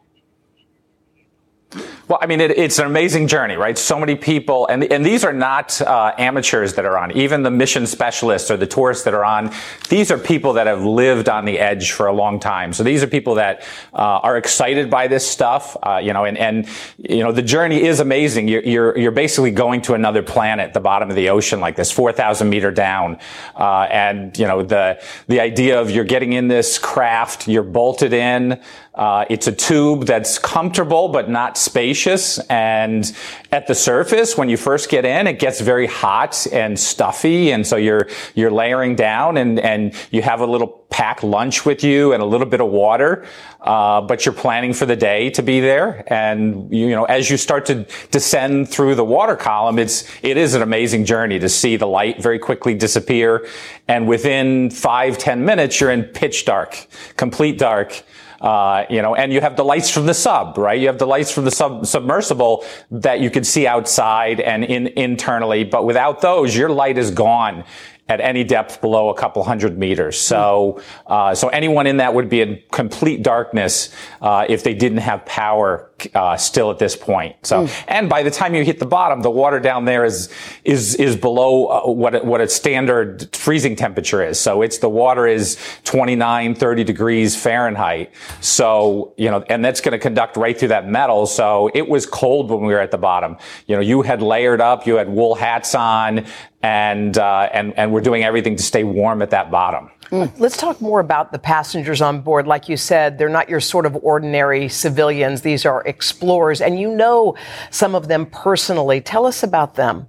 Well, 2.06 2.18
I 2.20 2.26
mean, 2.26 2.42
it, 2.42 2.50
it's 2.58 2.78
an 2.78 2.84
amazing 2.84 3.28
journey, 3.28 3.56
right? 3.56 3.78
So 3.78 3.98
many 3.98 4.14
people, 4.14 4.66
and, 4.66 4.84
and 4.92 5.06
these 5.06 5.24
are 5.24 5.32
not 5.32 5.80
uh, 5.80 6.12
amateurs 6.18 6.74
that 6.74 6.84
are 6.84 6.98
on. 6.98 7.12
Even 7.12 7.42
the 7.42 7.50
mission 7.50 7.86
specialists 7.86 8.50
or 8.50 8.58
the 8.58 8.66
tourists 8.66 9.04
that 9.04 9.14
are 9.14 9.24
on, 9.24 9.50
these 9.88 10.10
are 10.10 10.18
people 10.18 10.52
that 10.54 10.66
have 10.66 10.84
lived 10.84 11.30
on 11.30 11.46
the 11.46 11.58
edge 11.58 11.92
for 11.92 12.06
a 12.06 12.12
long 12.12 12.38
time. 12.38 12.74
So 12.74 12.82
these 12.82 13.02
are 13.02 13.06
people 13.06 13.36
that 13.36 13.62
uh, 13.94 14.20
are 14.22 14.36
excited 14.36 14.90
by 14.90 15.08
this 15.08 15.26
stuff, 15.26 15.78
uh, 15.82 15.96
you 15.96 16.12
know, 16.12 16.26
and, 16.26 16.36
and, 16.36 16.68
you 16.98 17.22
know, 17.22 17.32
the 17.32 17.42
journey 17.42 17.82
is 17.82 18.00
amazing. 18.00 18.48
You're, 18.48 18.62
you're, 18.64 18.98
you're 18.98 19.10
basically 19.10 19.52
going 19.52 19.80
to 19.82 19.94
another 19.94 20.22
planet, 20.22 20.74
the 20.74 20.80
bottom 20.80 21.08
of 21.08 21.16
the 21.16 21.30
ocean, 21.30 21.58
like 21.60 21.74
this 21.74 21.90
4,000 21.90 22.50
meter 22.50 22.70
down. 22.70 23.18
Uh, 23.56 23.86
and, 23.90 24.38
you 24.38 24.46
know, 24.46 24.62
the, 24.62 25.02
the 25.28 25.40
idea 25.40 25.80
of 25.80 25.90
you're 25.90 26.04
getting 26.04 26.34
in 26.34 26.48
this 26.48 26.78
craft, 26.78 27.48
you're 27.48 27.62
bolted 27.62 28.12
in, 28.12 28.60
uh, 28.94 29.24
it's 29.28 29.48
a 29.48 29.52
tube 29.52 30.04
that's 30.04 30.38
comfortable 30.38 31.08
but 31.08 31.28
not 31.28 31.58
spacious. 31.94 32.38
And 32.50 33.10
at 33.52 33.66
the 33.66 33.74
surface, 33.74 34.36
when 34.36 34.48
you 34.48 34.56
first 34.56 34.90
get 34.90 35.04
in, 35.04 35.26
it 35.28 35.38
gets 35.38 35.60
very 35.60 35.86
hot 35.86 36.46
and 36.52 36.78
stuffy. 36.78 37.52
And 37.52 37.64
so 37.64 37.76
you're, 37.76 38.08
you're 38.34 38.50
layering 38.50 38.96
down 38.96 39.36
and, 39.36 39.60
and 39.60 39.94
you 40.10 40.22
have 40.22 40.40
a 40.40 40.46
little 40.46 40.66
pack 40.90 41.22
lunch 41.22 41.64
with 41.64 41.84
you 41.84 42.12
and 42.12 42.22
a 42.22 42.26
little 42.26 42.46
bit 42.46 42.60
of 42.60 42.70
water. 42.70 43.24
Uh, 43.60 44.00
but 44.00 44.26
you're 44.26 44.34
planning 44.34 44.74
for 44.74 44.86
the 44.86 44.96
day 44.96 45.30
to 45.30 45.42
be 45.42 45.60
there. 45.60 46.04
And, 46.12 46.70
you 46.72 46.90
know, 46.90 47.04
as 47.04 47.30
you 47.30 47.36
start 47.36 47.64
to 47.66 47.86
descend 48.10 48.68
through 48.68 48.94
the 48.94 49.04
water 49.04 49.36
column, 49.36 49.78
it's, 49.78 50.04
it 50.22 50.36
is 50.36 50.54
an 50.54 50.62
amazing 50.62 51.04
journey 51.04 51.38
to 51.38 51.48
see 51.48 51.76
the 51.76 51.86
light 51.86 52.20
very 52.20 52.38
quickly 52.38 52.74
disappear. 52.74 53.46
And 53.88 54.06
within 54.08 54.70
five, 54.70 55.16
ten 55.16 55.44
minutes, 55.44 55.80
you're 55.80 55.92
in 55.92 56.04
pitch 56.04 56.44
dark, 56.44 56.86
complete 57.16 57.58
dark. 57.58 58.02
Uh, 58.40 58.84
you 58.90 59.00
know, 59.02 59.14
and 59.14 59.32
you 59.32 59.40
have 59.40 59.56
the 59.56 59.64
lights 59.64 59.90
from 59.90 60.06
the 60.06 60.14
sub, 60.14 60.58
right? 60.58 60.80
You 60.80 60.88
have 60.88 60.98
the 60.98 61.06
lights 61.06 61.30
from 61.30 61.44
the 61.44 61.50
sub 61.50 61.86
submersible 61.86 62.64
that 62.90 63.20
you 63.20 63.30
can 63.30 63.44
see 63.44 63.66
outside 63.66 64.40
and 64.40 64.64
in 64.64 64.88
internally, 64.88 65.64
but 65.64 65.84
without 65.84 66.20
those, 66.20 66.56
your 66.56 66.68
light 66.68 66.98
is 66.98 67.10
gone 67.10 67.64
at 68.08 68.20
any 68.20 68.44
depth 68.44 68.82
below 68.82 69.08
a 69.08 69.14
couple 69.14 69.42
hundred 69.42 69.78
meters. 69.78 70.18
So, 70.18 70.82
uh, 71.06 71.34
so 71.34 71.48
anyone 71.48 71.86
in 71.86 71.96
that 71.98 72.12
would 72.12 72.28
be 72.28 72.42
in 72.42 72.62
complete 72.70 73.22
darkness 73.22 73.94
uh, 74.20 74.44
if 74.46 74.62
they 74.62 74.74
didn't 74.74 74.98
have 74.98 75.24
power 75.24 75.90
uh, 76.14 76.36
still 76.36 76.70
at 76.70 76.78
this 76.78 76.96
point. 76.96 77.34
So, 77.42 77.64
mm. 77.64 77.84
and 77.88 78.08
by 78.08 78.22
the 78.22 78.30
time 78.30 78.54
you 78.54 78.62
hit 78.62 78.78
the 78.78 78.86
bottom, 78.86 79.22
the 79.22 79.30
water 79.30 79.58
down 79.58 79.86
there 79.86 80.04
is 80.04 80.30
is 80.64 80.94
is 80.96 81.16
below 81.16 81.66
uh, 81.66 81.90
what 81.90 82.24
what 82.26 82.40
its 82.42 82.54
standard 82.54 83.34
freezing 83.34 83.74
temperature 83.74 84.22
is. 84.22 84.38
So 84.38 84.60
it's 84.60 84.78
the 84.78 84.88
water 84.88 85.26
is 85.26 85.56
29, 85.84 86.54
30 86.54 86.84
degrees 86.84 87.36
Fahrenheit. 87.36 88.12
So 88.40 89.14
you 89.16 89.30
know, 89.30 89.44
and 89.48 89.64
that's 89.64 89.80
going 89.80 89.92
to 89.92 89.98
conduct 89.98 90.36
right 90.36 90.58
through 90.58 90.68
that 90.68 90.88
metal. 90.88 91.26
So 91.26 91.70
it 91.74 91.88
was 91.88 92.04
cold 92.04 92.50
when 92.50 92.60
we 92.60 92.74
were 92.74 92.80
at 92.80 92.90
the 92.90 92.98
bottom. 92.98 93.38
You 93.66 93.76
know, 93.76 93.82
you 93.82 94.02
had 94.02 94.20
layered 94.20 94.60
up, 94.60 94.86
you 94.86 94.96
had 94.96 95.08
wool 95.08 95.34
hats 95.34 95.74
on, 95.74 96.26
and 96.64 97.18
uh, 97.18 97.50
and 97.52 97.78
and 97.78 97.92
we're 97.92 98.00
doing 98.00 98.24
everything 98.24 98.56
to 98.56 98.62
stay 98.62 98.84
warm 98.84 99.20
at 99.20 99.28
that 99.30 99.50
bottom. 99.50 99.90
Mm. 100.04 100.32
Let's 100.38 100.56
talk 100.56 100.80
more 100.80 101.00
about 101.00 101.30
the 101.30 101.38
passengers 101.38 102.00
on 102.00 102.22
board. 102.22 102.46
Like 102.46 102.70
you 102.70 102.78
said, 102.78 103.18
they're 103.18 103.28
not 103.28 103.50
your 103.50 103.60
sort 103.60 103.84
of 103.84 103.94
ordinary 103.96 104.70
civilians. 104.70 105.42
These 105.42 105.66
are 105.66 105.82
explorers, 105.86 106.62
and 106.62 106.80
you 106.80 106.90
know 106.90 107.36
some 107.70 107.94
of 107.94 108.08
them 108.08 108.24
personally. 108.24 109.02
Tell 109.02 109.26
us 109.26 109.42
about 109.42 109.74
them. 109.74 110.06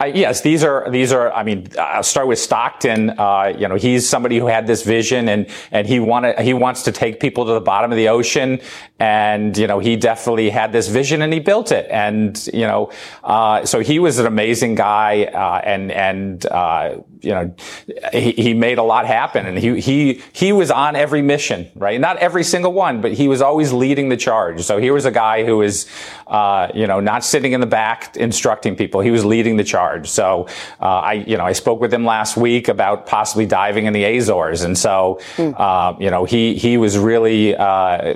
Uh, 0.00 0.06
yes, 0.06 0.40
these 0.40 0.64
are 0.64 0.90
these 0.90 1.12
are. 1.12 1.30
I 1.32 1.42
mean, 1.42 1.68
I'll 1.78 2.02
start 2.02 2.26
with 2.26 2.38
Stockton. 2.38 3.10
Uh, 3.10 3.54
you 3.58 3.68
know, 3.68 3.74
he's 3.74 4.08
somebody 4.08 4.38
who 4.38 4.46
had 4.46 4.66
this 4.66 4.82
vision, 4.82 5.28
and 5.28 5.46
and 5.72 5.86
he 5.86 6.00
wanted 6.00 6.38
he 6.38 6.54
wants 6.54 6.84
to 6.84 6.92
take 6.92 7.20
people 7.20 7.44
to 7.44 7.52
the 7.52 7.60
bottom 7.60 7.92
of 7.92 7.96
the 7.98 8.08
ocean, 8.08 8.60
and 8.98 9.54
you 9.58 9.66
know, 9.66 9.78
he 9.78 9.96
definitely 9.96 10.48
had 10.48 10.72
this 10.72 10.88
vision, 10.88 11.20
and 11.20 11.34
he 11.34 11.38
built 11.38 11.70
it, 11.70 11.86
and 11.90 12.48
you 12.54 12.66
know, 12.66 12.90
uh, 13.24 13.66
so 13.66 13.80
he 13.80 13.98
was 13.98 14.18
an 14.18 14.24
amazing 14.24 14.74
guy, 14.74 15.24
uh, 15.24 15.60
and 15.64 15.92
and 15.92 16.46
uh, 16.46 16.96
you 17.20 17.32
know, 17.32 17.54
he, 18.10 18.32
he 18.32 18.54
made 18.54 18.78
a 18.78 18.82
lot 18.82 19.04
happen, 19.04 19.44
and 19.44 19.58
he 19.58 19.82
he 19.82 20.22
he 20.32 20.54
was 20.54 20.70
on 20.70 20.96
every 20.96 21.20
mission, 21.20 21.70
right? 21.74 22.00
Not 22.00 22.16
every 22.16 22.44
single 22.44 22.72
one, 22.72 23.02
but 23.02 23.12
he 23.12 23.28
was 23.28 23.42
always 23.42 23.70
leading 23.70 24.08
the 24.08 24.16
charge. 24.16 24.62
So 24.62 24.78
here 24.78 24.94
was 24.94 25.04
a 25.04 25.10
guy 25.10 25.44
who 25.44 25.58
was, 25.58 25.86
uh, 26.26 26.68
you 26.74 26.86
know, 26.86 27.00
not 27.00 27.22
sitting 27.22 27.52
in 27.52 27.60
the 27.60 27.66
back 27.66 28.16
instructing 28.16 28.76
people; 28.76 29.02
he 29.02 29.10
was 29.10 29.26
leading 29.26 29.58
the 29.58 29.64
charge 29.64 29.89
charge. 29.90 30.08
So 30.08 30.46
uh, 30.80 30.84
I, 30.84 31.12
you 31.14 31.36
know, 31.36 31.44
I 31.44 31.52
spoke 31.52 31.80
with 31.80 31.92
him 31.92 32.04
last 32.04 32.36
week 32.36 32.68
about 32.68 33.06
possibly 33.06 33.46
diving 33.46 33.86
in 33.86 33.92
the 33.92 34.04
Azores, 34.04 34.62
and 34.62 34.76
so 34.76 35.20
mm. 35.36 35.54
uh, 35.58 35.96
you 35.98 36.10
know, 36.10 36.24
he 36.24 36.54
he 36.54 36.76
was 36.76 36.98
really 36.98 37.56
uh, 37.56 38.14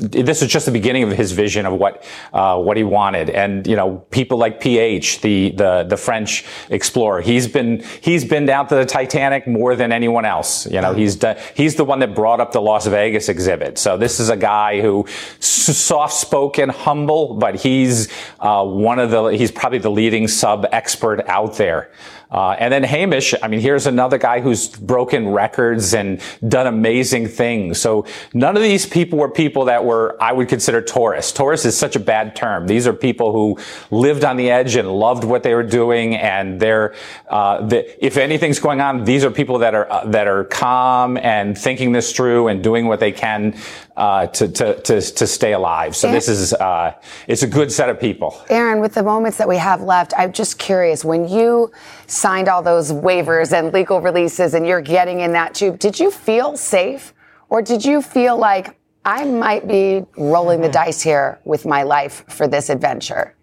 this 0.00 0.40
was 0.40 0.50
just 0.50 0.66
the 0.66 0.72
beginning 0.72 1.02
of 1.04 1.12
his 1.12 1.32
vision 1.32 1.66
of 1.66 1.74
what 1.74 2.04
uh, 2.32 2.58
what 2.58 2.76
he 2.76 2.84
wanted, 2.84 3.30
and 3.30 3.66
you 3.66 3.76
know, 3.76 3.98
people 4.10 4.38
like 4.38 4.60
PH, 4.60 5.20
the 5.20 5.50
the 5.50 5.84
the 5.84 5.96
French 5.96 6.44
explorer, 6.70 7.20
he's 7.20 7.48
been 7.48 7.84
he's 8.00 8.24
been 8.24 8.46
down 8.46 8.66
to 8.68 8.74
the 8.74 8.86
Titanic 8.86 9.46
more 9.46 9.76
than 9.76 9.92
anyone 9.92 10.24
else. 10.24 10.66
You 10.66 10.80
know, 10.80 10.92
hmm. 10.92 10.98
he's 10.98 11.16
done, 11.16 11.36
he's 11.54 11.76
the 11.76 11.84
one 11.84 12.00
that 12.00 12.14
brought 12.14 12.40
up 12.40 12.52
the 12.52 12.60
Las 12.60 12.86
Vegas 12.86 13.28
exhibit. 13.28 13.78
So 13.78 13.96
this 13.96 14.20
is 14.20 14.30
a 14.30 14.36
guy 14.36 14.80
who 14.80 15.06
soft 15.40 16.14
spoken, 16.14 16.68
humble, 16.68 17.34
but 17.34 17.56
he's 17.56 18.08
uh, 18.40 18.64
one 18.64 18.98
of 18.98 19.10
the 19.10 19.24
he's 19.28 19.50
probably 19.50 19.78
the 19.78 19.90
leading 19.90 20.28
sub 20.28 20.66
expert 20.72 20.93
expert 20.94 21.26
out 21.26 21.56
there. 21.56 21.90
Uh, 22.30 22.56
and 22.58 22.72
then 22.72 22.82
Hamish, 22.82 23.34
I 23.42 23.48
mean, 23.48 23.60
here's 23.60 23.86
another 23.86 24.18
guy 24.18 24.40
who's 24.40 24.68
broken 24.68 25.28
records 25.28 25.94
and 25.94 26.20
done 26.46 26.66
amazing 26.66 27.28
things. 27.28 27.80
So 27.80 28.06
none 28.32 28.56
of 28.56 28.62
these 28.62 28.86
people 28.86 29.18
were 29.20 29.28
people 29.28 29.66
that 29.66 29.84
were, 29.84 30.16
I 30.20 30.32
would 30.32 30.48
consider 30.48 30.80
tourists. 30.80 31.30
Tourist 31.32 31.64
is 31.64 31.76
such 31.76 31.94
a 31.94 32.00
bad 32.00 32.34
term. 32.34 32.66
These 32.66 32.88
are 32.88 32.92
people 32.92 33.32
who 33.32 33.58
lived 33.90 34.24
on 34.24 34.36
the 34.36 34.50
edge 34.50 34.74
and 34.74 34.90
loved 34.90 35.22
what 35.22 35.44
they 35.44 35.54
were 35.54 35.62
doing. 35.62 36.16
And 36.16 36.58
they're, 36.58 36.94
uh, 37.28 37.64
the, 37.66 38.04
if 38.04 38.16
anything's 38.16 38.58
going 38.58 38.80
on, 38.80 39.04
these 39.04 39.24
are 39.24 39.30
people 39.30 39.58
that 39.58 39.74
are, 39.74 39.90
uh, 39.90 40.04
that 40.06 40.26
are 40.26 40.44
calm 40.44 41.16
and 41.16 41.56
thinking 41.56 41.92
this 41.92 42.12
through 42.12 42.48
and 42.48 42.64
doing 42.64 42.86
what 42.86 42.98
they 42.98 43.12
can, 43.12 43.54
uh, 43.96 44.26
to, 44.28 44.48
to, 44.48 44.80
to, 44.82 45.00
to, 45.00 45.26
stay 45.26 45.52
alive. 45.52 45.94
So 45.94 46.10
this 46.10 46.28
is, 46.28 46.52
uh, 46.54 46.94
it's 47.28 47.44
a 47.44 47.46
good 47.46 47.70
set 47.70 47.88
of 47.88 48.00
people. 48.00 48.42
Aaron, 48.50 48.80
with 48.80 48.94
the 48.94 49.02
moments 49.02 49.38
that 49.38 49.48
we 49.48 49.56
have 49.56 49.82
left, 49.82 50.12
I'm 50.16 50.32
just 50.32 50.58
curious, 50.58 51.04
when 51.04 51.28
you 51.28 51.70
signed 52.08 52.48
all 52.48 52.60
those 52.62 52.90
waivers 52.92 53.56
and 53.56 53.72
legal 53.72 54.00
releases 54.00 54.54
and 54.54 54.66
you're 54.66 54.80
getting 54.80 55.20
in 55.20 55.32
that 55.32 55.54
tube, 55.54 55.78
did 55.78 56.00
you 56.00 56.10
feel 56.10 56.56
safe 56.56 57.14
or 57.50 57.62
did 57.62 57.84
you 57.84 58.02
feel 58.02 58.36
like 58.36 58.76
I 59.04 59.24
might 59.24 59.68
be 59.68 60.04
rolling 60.16 60.60
the 60.60 60.68
dice 60.68 61.00
here 61.02 61.40
with 61.44 61.64
my 61.64 61.82
life 61.84 62.24
for 62.28 62.48
this 62.48 62.70
adventure? 62.70 63.33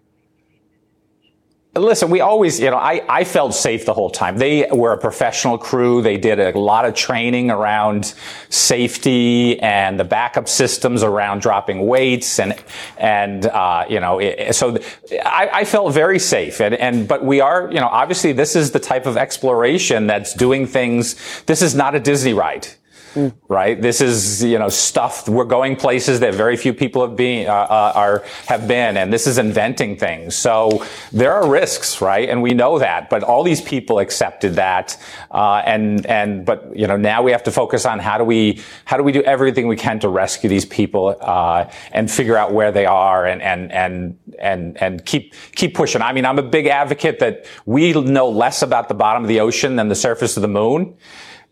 Listen, 1.74 2.10
we 2.10 2.20
always, 2.20 2.60
you 2.60 2.70
know, 2.70 2.76
I, 2.76 3.02
I 3.08 3.24
felt 3.24 3.54
safe 3.54 3.86
the 3.86 3.94
whole 3.94 4.10
time. 4.10 4.36
They 4.36 4.68
were 4.70 4.92
a 4.92 4.98
professional 4.98 5.56
crew. 5.56 6.02
They 6.02 6.18
did 6.18 6.38
a 6.38 6.58
lot 6.58 6.84
of 6.84 6.92
training 6.92 7.50
around 7.50 8.12
safety 8.50 9.58
and 9.58 9.98
the 9.98 10.04
backup 10.04 10.50
systems 10.50 11.02
around 11.02 11.40
dropping 11.40 11.86
weights 11.86 12.38
and, 12.38 12.62
and, 12.98 13.46
uh, 13.46 13.86
you 13.88 14.00
know, 14.00 14.18
it, 14.18 14.54
so 14.54 14.76
I, 15.24 15.48
I 15.50 15.64
felt 15.64 15.94
very 15.94 16.18
safe. 16.18 16.60
And, 16.60 16.74
and, 16.74 17.08
but 17.08 17.24
we 17.24 17.40
are, 17.40 17.70
you 17.72 17.80
know, 17.80 17.88
obviously 17.88 18.32
this 18.32 18.54
is 18.54 18.72
the 18.72 18.80
type 18.80 19.06
of 19.06 19.16
exploration 19.16 20.06
that's 20.06 20.34
doing 20.34 20.66
things. 20.66 21.16
This 21.46 21.62
is 21.62 21.74
not 21.74 21.94
a 21.94 22.00
Disney 22.00 22.34
ride. 22.34 22.68
Mm. 23.14 23.34
Right. 23.48 23.80
This 23.80 24.00
is, 24.00 24.42
you 24.42 24.58
know, 24.58 24.70
stuff. 24.70 25.28
We're 25.28 25.44
going 25.44 25.76
places 25.76 26.20
that 26.20 26.34
very 26.34 26.56
few 26.56 26.72
people 26.72 27.06
have 27.06 27.14
been, 27.14 27.46
uh, 27.46 27.52
uh, 27.52 27.92
are, 27.94 28.24
have 28.46 28.66
been, 28.66 28.96
and 28.96 29.12
this 29.12 29.26
is 29.26 29.36
inventing 29.36 29.98
things. 29.98 30.34
So 30.34 30.84
there 31.12 31.32
are 31.32 31.46
risks, 31.46 32.00
right? 32.00 32.28
And 32.28 32.42
we 32.42 32.54
know 32.54 32.78
that, 32.78 33.10
but 33.10 33.22
all 33.22 33.42
these 33.42 33.60
people 33.60 33.98
accepted 33.98 34.54
that. 34.54 34.96
Uh, 35.30 35.62
and, 35.66 36.06
and, 36.06 36.46
but, 36.46 36.74
you 36.74 36.86
know, 36.86 36.96
now 36.96 37.22
we 37.22 37.32
have 37.32 37.42
to 37.42 37.50
focus 37.50 37.84
on 37.84 37.98
how 37.98 38.16
do 38.16 38.24
we, 38.24 38.60
how 38.86 38.96
do 38.96 39.02
we 39.02 39.12
do 39.12 39.22
everything 39.24 39.68
we 39.68 39.76
can 39.76 40.00
to 40.00 40.08
rescue 40.08 40.48
these 40.48 40.64
people, 40.64 41.14
uh, 41.20 41.70
and 41.92 42.10
figure 42.10 42.38
out 42.38 42.52
where 42.52 42.72
they 42.72 42.86
are 42.86 43.26
and, 43.26 43.42
and, 43.42 43.70
and, 43.72 44.18
and, 44.38 44.80
and 44.80 45.04
keep, 45.04 45.34
keep 45.54 45.74
pushing. 45.74 46.00
I 46.00 46.14
mean, 46.14 46.24
I'm 46.24 46.38
a 46.38 46.42
big 46.42 46.66
advocate 46.66 47.18
that 47.18 47.44
we 47.66 47.92
know 47.92 48.30
less 48.30 48.62
about 48.62 48.88
the 48.88 48.94
bottom 48.94 49.22
of 49.22 49.28
the 49.28 49.40
ocean 49.40 49.76
than 49.76 49.88
the 49.88 49.94
surface 49.94 50.38
of 50.38 50.42
the 50.42 50.48
moon. 50.48 50.96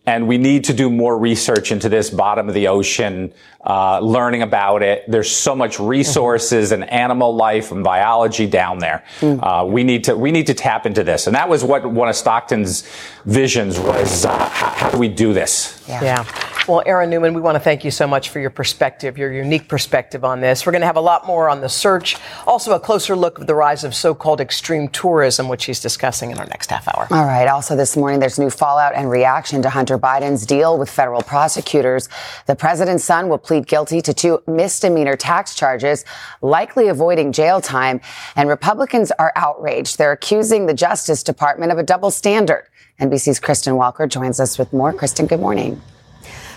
And 0.07 0.27
we 0.27 0.39
need 0.39 0.65
to 0.65 0.73
do 0.73 0.91
more 0.91 1.17
research 1.17 1.71
into 1.71 1.89
this 1.89 2.09
bottom 2.09 2.49
of 2.49 2.55
the 2.55 2.69
ocean, 2.69 3.33
uh, 3.65 4.01
learning 4.01 4.41
about 4.41 4.83
it. 4.83 5.05
There's 5.07 5.31
so 5.31 5.55
much 5.55 5.79
resources 5.79 6.73
and 6.73 6.89
animal 6.91 7.37
life 7.37 7.71
and 7.71 7.85
biology 7.85 8.47
down 8.47 8.79
there. 8.79 9.05
Mm. 9.21 9.41
Uh, 9.43 9.67
we 9.67 9.85
need 9.85 10.05
to 10.05 10.17
we 10.17 10.33
need 10.33 10.47
to 10.47 10.55
tap 10.55 10.87
into 10.87 11.05
this, 11.05 11.27
and 11.27 11.37
that 11.37 11.49
was 11.49 11.63
what 11.63 11.85
one 11.85 12.09
of 12.09 12.17
Stockton's 12.17 12.89
visions 13.27 13.79
was. 13.79 14.25
Uh, 14.25 14.37
how, 14.49 14.71
how, 14.71 14.91
do 14.91 14.99
we 14.99 15.09
do 15.09 15.35
this? 15.35 15.80
Yeah. 15.91 16.03
yeah. 16.03 16.51
Well, 16.69 16.83
Aaron 16.87 17.11
Newman, 17.11 17.35
we 17.35 17.41
want 17.41 17.57
to 17.57 17.61
thank 17.61 17.85
you 17.85 17.91
so 17.91 18.07
much 18.07 18.29
for 18.29 18.39
your 18.39 18.51
perspective, 18.51 19.19
your 19.19 19.33
unique 19.33 19.67
perspective 19.67 20.25
on 20.25 20.41
this. 20.41 20.65
We're 20.65 20.73
going 20.73 20.83
to 20.83 20.87
have 20.87 20.97
a 20.97 21.01
lot 21.01 21.27
more 21.27 21.49
on 21.49 21.61
the 21.61 21.69
search, 21.69 22.17
also 22.47 22.73
a 22.75 22.79
closer 22.79 23.17
look 23.17 23.41
at 23.41 23.49
the 23.49 23.57
rise 23.57 23.83
of 23.83 23.93
so-called 23.93 24.41
extreme 24.41 24.87
tourism, 24.89 25.49
which 25.49 25.65
he's 25.65 25.81
discussing 25.81 26.31
in 26.31 26.39
our 26.39 26.47
next 26.47 26.71
half 26.71 26.87
hour. 26.87 27.09
All 27.11 27.25
right. 27.25 27.49
Also 27.49 27.75
this 27.75 27.97
morning, 27.97 28.21
there's 28.21 28.39
new 28.39 28.51
fallout 28.51 28.95
and 28.95 29.11
reaction 29.11 29.63
to 29.63 29.71
Hunter 29.71 29.99
Biden's 29.99 30.47
deal 30.47 30.79
with 30.79 30.89
federal 30.89 31.23
prosecutors. 31.23 32.09
The 32.47 32.55
president's 32.55 33.03
son 33.03 33.29
will 33.29 33.39
plead 33.39 33.67
guilty 33.67 34.01
to 34.03 34.15
two 34.15 34.41
misdemeanor 34.47 35.17
tax 35.17 35.57
charges, 35.57 36.05
likely 36.41 36.87
avoiding 36.87 37.33
jail 37.33 37.61
time. 37.61 38.01
And 38.37 38.49
Republicans 38.49 39.11
are 39.19 39.33
outraged. 39.35 39.99
They're 39.99 40.13
accusing 40.13 40.67
the 40.67 40.75
Justice 40.75 41.25
Department 41.25 41.73
of 41.73 41.79
a 41.79 41.83
double 41.83 42.13
standard. 42.13 42.69
NBC's 43.01 43.41
Kristen 43.41 43.75
Welker 43.77 44.07
joins 44.07 44.41
us 44.41 44.59
with 44.59 44.75
more. 44.75 44.93
Kristen, 44.93 45.27
good 45.27 45.41
morning. 45.41 45.81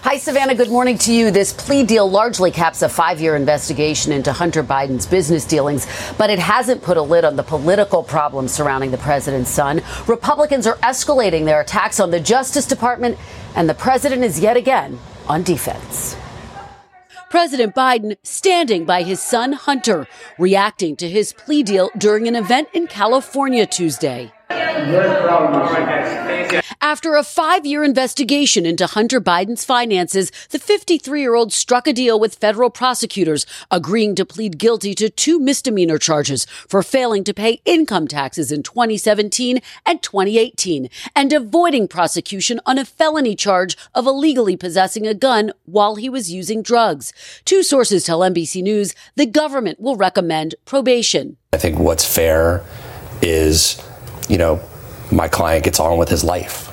Hi, 0.01 0.17
Savannah. 0.17 0.55
Good 0.55 0.69
morning 0.69 0.97
to 0.97 1.13
you. 1.13 1.31
This 1.31 1.53
plea 1.53 1.85
deal 1.85 2.09
largely 2.09 2.51
caps 2.51 2.81
a 2.81 2.89
five 2.89 3.21
year 3.21 3.37
investigation 3.37 4.11
into 4.11 4.33
Hunter 4.33 4.61
Biden's 4.61 5.05
business 5.05 5.45
dealings, 5.45 5.87
but 6.17 6.29
it 6.29 6.39
hasn't 6.39 6.81
put 6.81 6.97
a 6.97 7.01
lid 7.01 7.23
on 7.23 7.37
the 7.37 7.43
political 7.43 8.03
problems 8.03 8.51
surrounding 8.51 8.91
the 8.91 8.97
president's 8.97 9.49
son. 9.49 9.81
Republicans 10.05 10.67
are 10.67 10.75
escalating 10.79 11.45
their 11.45 11.61
attacks 11.61 12.01
on 12.01 12.11
the 12.11 12.19
Justice 12.19 12.65
Department, 12.65 13.17
and 13.55 13.69
the 13.69 13.73
president 13.73 14.25
is 14.25 14.41
yet 14.41 14.57
again 14.57 14.99
on 15.29 15.43
defense. 15.43 16.17
President 17.29 17.73
Biden 17.73 18.17
standing 18.23 18.83
by 18.83 19.03
his 19.03 19.21
son 19.21 19.53
Hunter, 19.53 20.05
reacting 20.37 20.97
to 20.97 21.09
his 21.09 21.31
plea 21.31 21.63
deal 21.63 21.89
during 21.97 22.27
an 22.27 22.35
event 22.35 22.67
in 22.73 22.87
California 22.87 23.65
Tuesday. 23.65 24.33
After 26.81 27.15
a 27.15 27.23
five 27.23 27.65
year 27.65 27.83
investigation 27.83 28.65
into 28.65 28.85
Hunter 28.85 29.19
Biden's 29.19 29.65
finances, 29.65 30.31
the 30.49 30.59
53 30.59 31.21
year 31.21 31.33
old 31.33 31.51
struck 31.53 31.87
a 31.87 31.93
deal 31.93 32.19
with 32.19 32.35
federal 32.35 32.69
prosecutors, 32.69 33.45
agreeing 33.71 34.15
to 34.15 34.25
plead 34.25 34.57
guilty 34.57 34.93
to 34.95 35.09
two 35.09 35.39
misdemeanor 35.39 35.97
charges 35.97 36.45
for 36.67 36.83
failing 36.83 37.23
to 37.23 37.33
pay 37.33 37.61
income 37.65 38.07
taxes 38.07 38.51
in 38.51 38.63
2017 38.63 39.59
and 39.85 40.03
2018 40.03 40.89
and 41.15 41.33
avoiding 41.33 41.87
prosecution 41.87 42.59
on 42.65 42.77
a 42.77 42.85
felony 42.85 43.35
charge 43.35 43.77
of 43.95 44.05
illegally 44.05 44.57
possessing 44.57 45.07
a 45.07 45.13
gun 45.13 45.51
while 45.65 45.95
he 45.95 46.09
was 46.09 46.31
using 46.31 46.61
drugs. 46.61 47.13
Two 47.45 47.63
sources 47.63 48.03
tell 48.03 48.19
NBC 48.19 48.61
News 48.61 48.93
the 49.15 49.25
government 49.25 49.79
will 49.79 49.95
recommend 49.95 50.55
probation. 50.65 51.37
I 51.53 51.57
think 51.57 51.79
what's 51.79 52.05
fair 52.05 52.63
is 53.21 53.81
you 54.29 54.37
know, 54.37 54.61
my 55.11 55.27
client 55.27 55.63
gets 55.63 55.79
on 55.79 55.97
with 55.97 56.09
his 56.09 56.23
life. 56.23 56.72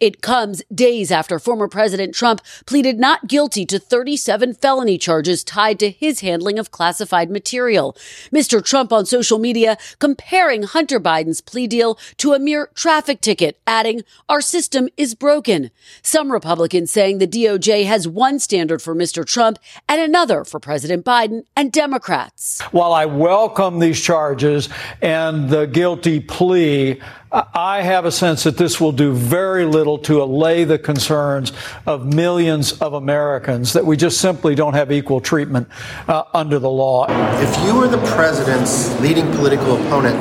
It 0.00 0.22
comes 0.22 0.62
days 0.72 1.10
after 1.10 1.38
former 1.38 1.68
President 1.68 2.14
Trump 2.14 2.40
pleaded 2.66 2.98
not 2.98 3.26
guilty 3.26 3.66
to 3.66 3.78
37 3.78 4.54
felony 4.54 4.98
charges 4.98 5.44
tied 5.44 5.78
to 5.80 5.90
his 5.90 6.20
handling 6.20 6.58
of 6.58 6.70
classified 6.70 7.30
material. 7.30 7.96
Mr. 8.32 8.64
Trump 8.64 8.92
on 8.92 9.06
social 9.06 9.38
media 9.38 9.76
comparing 9.98 10.62
Hunter 10.62 11.00
Biden's 11.00 11.40
plea 11.40 11.66
deal 11.66 11.98
to 12.18 12.32
a 12.32 12.38
mere 12.38 12.70
traffic 12.74 13.20
ticket, 13.20 13.58
adding, 13.66 14.02
Our 14.28 14.40
system 14.40 14.88
is 14.96 15.14
broken. 15.14 15.70
Some 16.02 16.32
Republicans 16.32 16.90
saying 16.90 17.18
the 17.18 17.26
DOJ 17.26 17.86
has 17.86 18.08
one 18.08 18.38
standard 18.38 18.82
for 18.82 18.94
Mr. 18.94 19.26
Trump 19.26 19.58
and 19.88 20.00
another 20.00 20.44
for 20.44 20.60
President 20.60 21.04
Biden 21.04 21.44
and 21.56 21.72
Democrats. 21.72 22.60
While 22.72 22.92
I 22.92 23.06
welcome 23.06 23.78
these 23.78 24.00
charges 24.00 24.68
and 25.02 25.48
the 25.48 25.66
guilty 25.66 26.20
plea, 26.20 27.00
I 27.34 27.82
have 27.82 28.04
a 28.04 28.12
sense 28.12 28.44
that 28.44 28.56
this 28.56 28.80
will 28.80 28.92
do 28.92 29.12
very 29.12 29.64
little 29.64 29.98
to 29.98 30.22
allay 30.22 30.64
the 30.64 30.78
concerns 30.78 31.52
of 31.84 32.14
millions 32.14 32.80
of 32.80 32.94
Americans 32.94 33.72
that 33.72 33.84
we 33.84 33.96
just 33.96 34.20
simply 34.20 34.54
don't 34.54 34.74
have 34.74 34.92
equal 34.92 35.20
treatment 35.20 35.68
uh, 36.06 36.24
under 36.32 36.58
the 36.58 36.70
law. 36.70 37.06
If 37.40 37.64
you 37.64 37.72
are 37.82 37.88
the 37.88 38.04
president's 38.14 38.98
leading 39.00 39.30
political 39.32 39.76
opponent, 39.84 40.16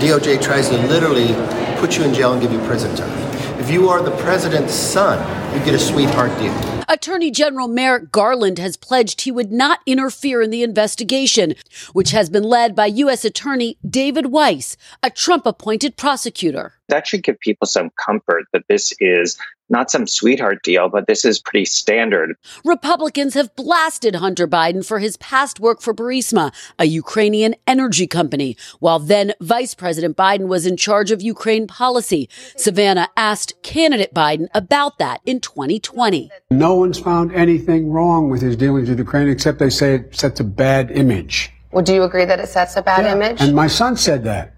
the 0.00 0.06
DOJ 0.06 0.42
tries 0.42 0.68
to 0.70 0.78
literally 0.88 1.28
put 1.78 1.96
you 1.98 2.04
in 2.04 2.14
jail 2.14 2.32
and 2.32 2.40
give 2.40 2.52
you 2.52 2.58
prison 2.60 2.94
time. 2.96 3.26
If 3.60 3.70
you 3.70 3.88
are 3.88 4.02
the 4.02 4.16
president's 4.16 4.74
son, 4.74 5.18
you 5.56 5.64
get 5.64 5.74
a 5.74 5.78
sweetheart 5.78 6.36
deal. 6.38 6.75
Attorney 6.88 7.32
General 7.32 7.66
Merrick 7.66 8.12
Garland 8.12 8.58
has 8.58 8.76
pledged 8.76 9.22
he 9.22 9.32
would 9.32 9.50
not 9.50 9.80
interfere 9.86 10.40
in 10.40 10.50
the 10.50 10.62
investigation, 10.62 11.54
which 11.92 12.12
has 12.12 12.30
been 12.30 12.44
led 12.44 12.76
by 12.76 12.86
U.S. 12.86 13.24
Attorney 13.24 13.76
David 13.88 14.26
Weiss, 14.26 14.76
a 15.02 15.10
Trump 15.10 15.46
appointed 15.46 15.96
prosecutor. 15.96 16.74
That 16.88 17.06
should 17.06 17.22
give 17.22 17.38
people 17.40 17.66
some 17.66 17.90
comfort 17.96 18.44
that 18.52 18.62
this 18.68 18.92
is 19.00 19.36
not 19.68 19.90
some 19.90 20.06
sweetheart 20.06 20.62
deal, 20.62 20.88
but 20.88 21.08
this 21.08 21.24
is 21.24 21.40
pretty 21.40 21.64
standard. 21.64 22.36
Republicans 22.64 23.34
have 23.34 23.54
blasted 23.56 24.14
Hunter 24.14 24.46
Biden 24.46 24.86
for 24.86 25.00
his 25.00 25.16
past 25.16 25.58
work 25.58 25.80
for 25.80 25.92
Burisma, 25.92 26.54
a 26.78 26.84
Ukrainian 26.84 27.56
energy 27.66 28.06
company, 28.06 28.56
while 28.78 29.00
then 29.00 29.32
Vice 29.40 29.74
President 29.74 30.16
Biden 30.16 30.46
was 30.46 30.66
in 30.66 30.76
charge 30.76 31.10
of 31.10 31.20
Ukraine 31.20 31.66
policy. 31.66 32.28
Savannah 32.56 33.08
asked 33.16 33.60
candidate 33.62 34.14
Biden 34.14 34.46
about 34.54 34.98
that 34.98 35.20
in 35.26 35.40
2020. 35.40 36.30
No 36.52 36.76
one's 36.76 37.00
found 37.00 37.32
anything 37.34 37.90
wrong 37.90 38.30
with 38.30 38.42
his 38.42 38.54
dealings 38.54 38.88
with 38.88 38.98
Ukraine 39.00 39.28
except 39.28 39.58
they 39.58 39.70
say 39.70 39.96
it 39.96 40.14
sets 40.14 40.38
a 40.38 40.44
bad 40.44 40.92
image. 40.92 41.50
Well, 41.72 41.82
do 41.84 41.92
you 41.92 42.04
agree 42.04 42.24
that 42.24 42.38
it 42.38 42.48
sets 42.48 42.76
a 42.76 42.82
bad 42.82 43.04
Yeah. 43.04 43.16
image? 43.16 43.40
And 43.40 43.54
my 43.54 43.66
son 43.66 43.96
said 43.96 44.22
that. 44.24 44.52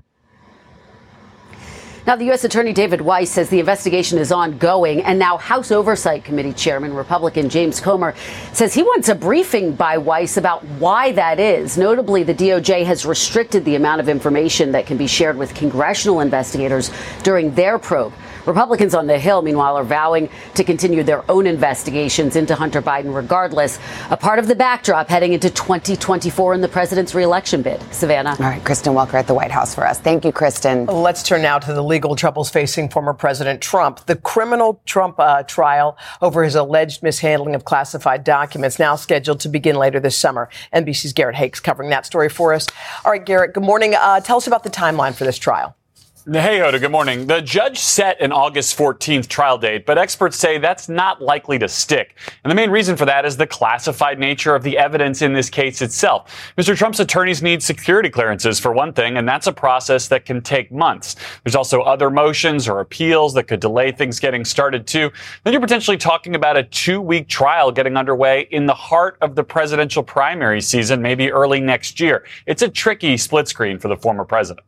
Now, 2.09 2.17
the 2.17 2.25
U.S. 2.25 2.43
Attorney 2.43 2.73
David 2.73 3.03
Weiss 3.03 3.31
says 3.31 3.51
the 3.51 3.61
investigation 3.61 4.17
is 4.17 4.33
ongoing, 4.33 5.03
and 5.03 5.19
now 5.19 5.37
House 5.37 5.71
Oversight 5.71 6.25
Committee 6.25 6.55
Chairman, 6.55 6.95
Republican 6.95 7.51
James 7.51 7.81
Comer, 7.81 8.15
says 8.55 8.73
he 8.73 8.83
wants 8.83 9.11
a 9.11 9.15
briefing 9.15 9.75
by 9.75 9.99
Weiss 9.99 10.39
about 10.39 10.65
why 10.79 11.13
that 11.13 11.39
is. 11.39 11.77
Notably, 11.77 12.23
the 12.23 12.33
DOJ 12.33 12.87
has 12.87 13.05
restricted 13.05 13.63
the 13.67 13.75
amount 13.75 14.01
of 14.01 14.09
information 14.09 14.73
that 14.73 14.87
can 14.87 14.97
be 14.97 15.07
shared 15.07 15.37
with 15.37 15.55
congressional 15.55 16.21
investigators 16.21 16.91
during 17.25 17.55
their 17.55 17.79
probe. 17.79 18.15
Republicans 18.49 18.95
on 18.95 19.07
the 19.07 19.19
Hill, 19.19 19.43
meanwhile, 19.43 19.77
are 19.77 19.85
vowing 19.85 20.29
to 20.55 20.65
continue 20.65 21.03
their 21.03 21.29
own 21.31 21.47
investigations 21.47 22.35
into 22.35 22.55
Hunter 22.55 22.83
Biden 22.83 23.15
regardless, 23.15 23.79
a 24.11 24.17
part 24.17 24.39
of 24.39 24.49
the 24.49 24.55
backdrop 24.55 25.09
heading 25.09 25.35
into 25.35 25.51
2024 25.51 26.55
in 26.55 26.61
the 26.61 26.69
president's 26.69 27.15
reelection 27.15 27.63
bid. 27.63 27.81
Savannah. 27.93 28.31
All 28.31 28.47
right, 28.47 28.65
Kristen 28.65 28.95
Welker 28.95 29.15
at 29.15 29.27
the 29.27 29.35
White 29.35 29.51
House 29.51 29.75
for 29.75 29.87
us. 29.87 30.01
Thank 30.01 30.25
you, 30.25 30.33
Kristen. 30.33 30.87
Let's 30.87 31.23
turn 31.23 31.43
now 31.43 31.59
to 31.59 31.73
the 31.73 31.83
legal 31.83 32.17
troubles 32.17 32.51
facing 32.51 32.89
former 32.89 33.15
President 33.15 33.61
Trump. 33.61 34.07
The 34.07 34.17
criminal 34.17 34.81
Trump 34.87 35.21
uh, 35.21 35.43
trial 35.45 35.97
over 36.23 36.43
his 36.43 36.55
alleged 36.55 37.03
mishandling 37.03 37.55
of 37.55 37.65
classified 37.65 38.25
documents 38.25 38.79
now 38.79 38.97
scheduled 38.97 39.41
to 39.41 39.49
begin 39.49 39.77
later 39.77 40.01
this 40.01 40.17
summer. 40.17 40.49
NBC's 40.75 41.13
Garrett 41.13 41.37
Haake's 41.37 41.61
covering 41.61 41.91
that 41.91 42.07
story 42.07 42.29
for 42.29 42.55
us. 42.55 42.67
All 43.05 43.13
right, 43.13 43.25
Garrett, 43.25 43.55
good 43.55 43.65
morning. 43.65 43.95
Uh, 43.95 44.21
tell 44.21 44.39
us 44.39 44.47
about 44.47 44.65
the 44.65 44.71
timeline 44.71 45.15
for 45.15 45.25
this 45.25 45.39
trial. 45.39 45.78
Hey, 46.25 46.59
Hoda, 46.59 46.81
good 46.81 46.91
morning. 46.91 47.27
The 47.27 47.41
judge 47.41 47.79
set 47.79 48.21
an 48.21 48.33
August 48.33 48.77
14th 48.77 49.29
trial 49.29 49.57
date, 49.57 49.87
but 49.87 49.97
experts 49.97 50.37
say 50.37 50.59
that's 50.59 50.89
not 50.89 51.23
likely 51.23 51.59
to 51.59 51.69
stick. 51.69 52.17
And 52.45 52.51
the 52.51 52.55
main 52.55 52.71
reason 52.71 52.97
for 52.97 53.05
that 53.05 53.25
is 53.25 53.37
the 53.37 53.47
classified 53.47 54.19
nature 54.19 54.55
of 54.55 54.63
the 54.63 54.77
evidence 54.77 55.23
in 55.23 55.33
this 55.33 55.49
case 55.49 55.81
itself. 55.81 56.53
Mr. 56.59 56.77
Trump's 56.77 57.01
attorneys 57.01 57.43
need 57.43 57.63
security 57.63 58.11
clearances, 58.11 58.59
for 58.59 58.73
one 58.73 58.93
thing, 58.93 59.17
and 59.17 59.29
that's 59.29 59.47
a 59.47 59.53
process 59.53 60.09
that 60.09 60.25
can 60.25 60.43
take 60.43 60.73
months. 60.73 61.17
There's 61.45 61.55
also 61.55 61.83
other 61.83 62.11
motions 62.11 62.69
or 62.69 62.81
appeals 62.81 63.33
that 63.35 63.45
could 63.45 63.61
delay 63.61 63.93
things 63.93 64.19
getting 64.21 64.45
started, 64.45 64.87
too. 64.87 65.11
Then 65.45 65.53
you're 65.53 65.63
potentially 65.63 65.97
talking 65.97 66.35
about 66.35 66.57
a 66.57 66.65
two 66.65 67.01
week 67.01 67.29
trial 67.29 67.71
getting 67.71 67.97
underway 67.97 68.49
in 68.51 68.67
the 68.67 68.75
heart 68.75 69.19
of 69.21 69.35
the 69.35 69.45
presidential 69.45 70.03
primary 70.03 70.61
season, 70.61 71.01
maybe 71.01 71.31
early 71.31 71.61
next 71.61 72.01
year. 72.01 72.27
It's 72.47 72.63
a 72.63 72.69
tricky 72.69 73.17
split 73.17 73.49
screen 73.49 73.79
for 73.79 73.89
the 73.89 73.97
former 73.97 74.25
president. 74.25 74.67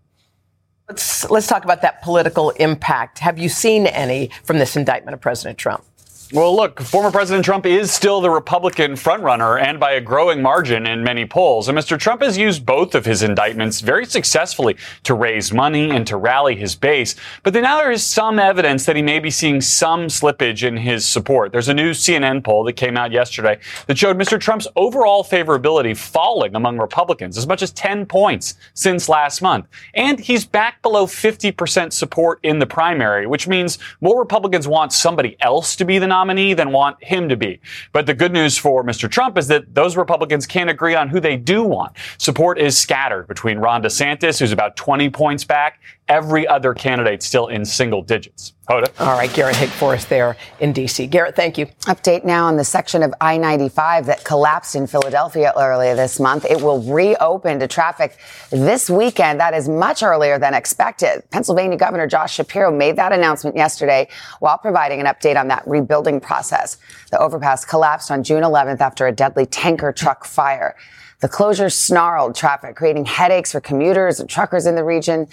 Let's, 0.90 1.30
let's 1.30 1.46
talk 1.46 1.62
about 1.62 1.82
that 1.82 2.02
political 2.02 2.50
impact. 2.50 3.20
Have 3.20 3.38
you 3.38 3.48
seen 3.48 3.86
any 3.86 4.32
from 4.42 4.58
this 4.58 4.74
indictment 4.74 5.14
of 5.14 5.20
President 5.20 5.56
Trump? 5.56 5.84
Well, 6.32 6.54
look, 6.54 6.80
former 6.80 7.10
President 7.10 7.44
Trump 7.44 7.66
is 7.66 7.90
still 7.90 8.20
the 8.20 8.30
Republican 8.30 8.92
frontrunner 8.92 9.60
and 9.60 9.80
by 9.80 9.94
a 9.94 10.00
growing 10.00 10.40
margin 10.40 10.86
in 10.86 11.02
many 11.02 11.26
polls. 11.26 11.68
And 11.68 11.76
Mr. 11.76 11.98
Trump 11.98 12.22
has 12.22 12.38
used 12.38 12.64
both 12.64 12.94
of 12.94 13.04
his 13.04 13.24
indictments 13.24 13.80
very 13.80 14.06
successfully 14.06 14.76
to 15.02 15.14
raise 15.14 15.52
money 15.52 15.90
and 15.90 16.06
to 16.06 16.16
rally 16.16 16.54
his 16.54 16.76
base. 16.76 17.16
But 17.42 17.54
now 17.54 17.78
there 17.78 17.90
is 17.90 18.04
some 18.04 18.38
evidence 18.38 18.86
that 18.86 18.94
he 18.94 19.02
may 19.02 19.18
be 19.18 19.32
seeing 19.32 19.60
some 19.60 20.06
slippage 20.06 20.62
in 20.62 20.76
his 20.76 21.04
support. 21.04 21.50
There's 21.50 21.68
a 21.68 21.74
new 21.74 21.90
CNN 21.90 22.44
poll 22.44 22.62
that 22.62 22.74
came 22.74 22.96
out 22.96 23.10
yesterday 23.10 23.58
that 23.88 23.98
showed 23.98 24.16
Mr. 24.16 24.38
Trump's 24.38 24.68
overall 24.76 25.24
favorability 25.24 25.96
falling 25.96 26.54
among 26.54 26.78
Republicans 26.78 27.38
as 27.38 27.48
much 27.48 27.60
as 27.60 27.72
10 27.72 28.06
points 28.06 28.54
since 28.74 29.08
last 29.08 29.42
month. 29.42 29.66
And 29.94 30.20
he's 30.20 30.44
back 30.44 30.80
below 30.80 31.06
50% 31.06 31.92
support 31.92 32.38
in 32.44 32.60
the 32.60 32.66
primary, 32.66 33.26
which 33.26 33.48
means 33.48 33.80
more 34.00 34.16
Republicans 34.16 34.68
want 34.68 34.92
somebody 34.92 35.36
else 35.40 35.74
to 35.74 35.84
be 35.84 35.98
the 35.98 36.06
nominee 36.06 36.19
than 36.28 36.72
want 36.72 37.02
him 37.02 37.28
to 37.28 37.36
be. 37.36 37.60
But 37.92 38.06
the 38.06 38.14
good 38.14 38.32
news 38.32 38.56
for 38.56 38.84
Mr. 38.84 39.10
Trump 39.10 39.38
is 39.38 39.48
that 39.48 39.74
those 39.74 39.96
Republicans 39.96 40.46
can't 40.46 40.70
agree 40.70 40.94
on 40.94 41.08
who 41.08 41.20
they 41.20 41.36
do 41.36 41.62
want. 41.62 41.96
Support 42.18 42.58
is 42.58 42.76
scattered 42.76 43.26
between 43.28 43.58
Ron 43.58 43.82
DeSantis, 43.82 44.38
who's 44.38 44.52
about 44.52 44.76
20 44.76 45.10
points 45.10 45.44
back, 45.44 45.80
every 46.10 46.46
other 46.46 46.74
candidate 46.74 47.22
still 47.22 47.46
in 47.46 47.64
single 47.64 48.02
digits. 48.02 48.52
Hoda. 48.68 48.88
All 49.00 49.16
right, 49.16 49.32
Garrett 49.32 49.56
Haake 49.56 49.68
for 49.68 49.94
us 49.94 50.04
there 50.04 50.36
in 50.58 50.72
D.C. 50.72 51.06
Garrett, 51.06 51.34
thank 51.34 51.56
you. 51.56 51.66
Update 51.86 52.24
now 52.24 52.46
on 52.46 52.56
the 52.56 52.64
section 52.64 53.02
of 53.02 53.14
I 53.20 53.36
95 53.36 54.06
that 54.06 54.24
collapsed 54.24 54.74
in 54.74 54.86
Philadelphia 54.86 55.52
earlier 55.56 55.94
this 55.94 56.20
month. 56.20 56.44
It 56.44 56.60
will 56.60 56.82
reopen 56.82 57.58
to 57.60 57.68
traffic 57.68 58.18
this 58.50 58.90
weekend. 58.90 59.40
That 59.40 59.54
is 59.54 59.68
much 59.68 60.02
earlier 60.02 60.38
than 60.38 60.54
expected. 60.54 61.22
Pennsylvania 61.30 61.78
Governor 61.78 62.06
Josh 62.06 62.34
Shapiro 62.34 62.70
made 62.70 62.96
that 62.96 63.12
announcement 63.12 63.56
yesterday 63.56 64.08
while 64.40 64.58
providing 64.58 65.00
an 65.00 65.06
update 65.06 65.38
on 65.38 65.48
that 65.48 65.66
rebuilding 65.66 66.20
process. 66.20 66.76
The 67.10 67.20
overpass 67.20 67.64
collapsed 67.64 68.10
on 68.10 68.22
June 68.22 68.42
11th 68.42 68.80
after 68.80 69.06
a 69.06 69.12
deadly 69.12 69.46
tanker 69.46 69.92
truck 69.92 70.24
fire. 70.24 70.76
The 71.20 71.28
closure 71.28 71.68
snarled 71.68 72.34
traffic, 72.34 72.76
creating 72.76 73.04
headaches 73.04 73.52
for 73.52 73.60
commuters 73.60 74.20
and 74.20 74.28
truckers 74.28 74.64
in 74.64 74.74
the 74.74 74.84
region. 74.84 75.28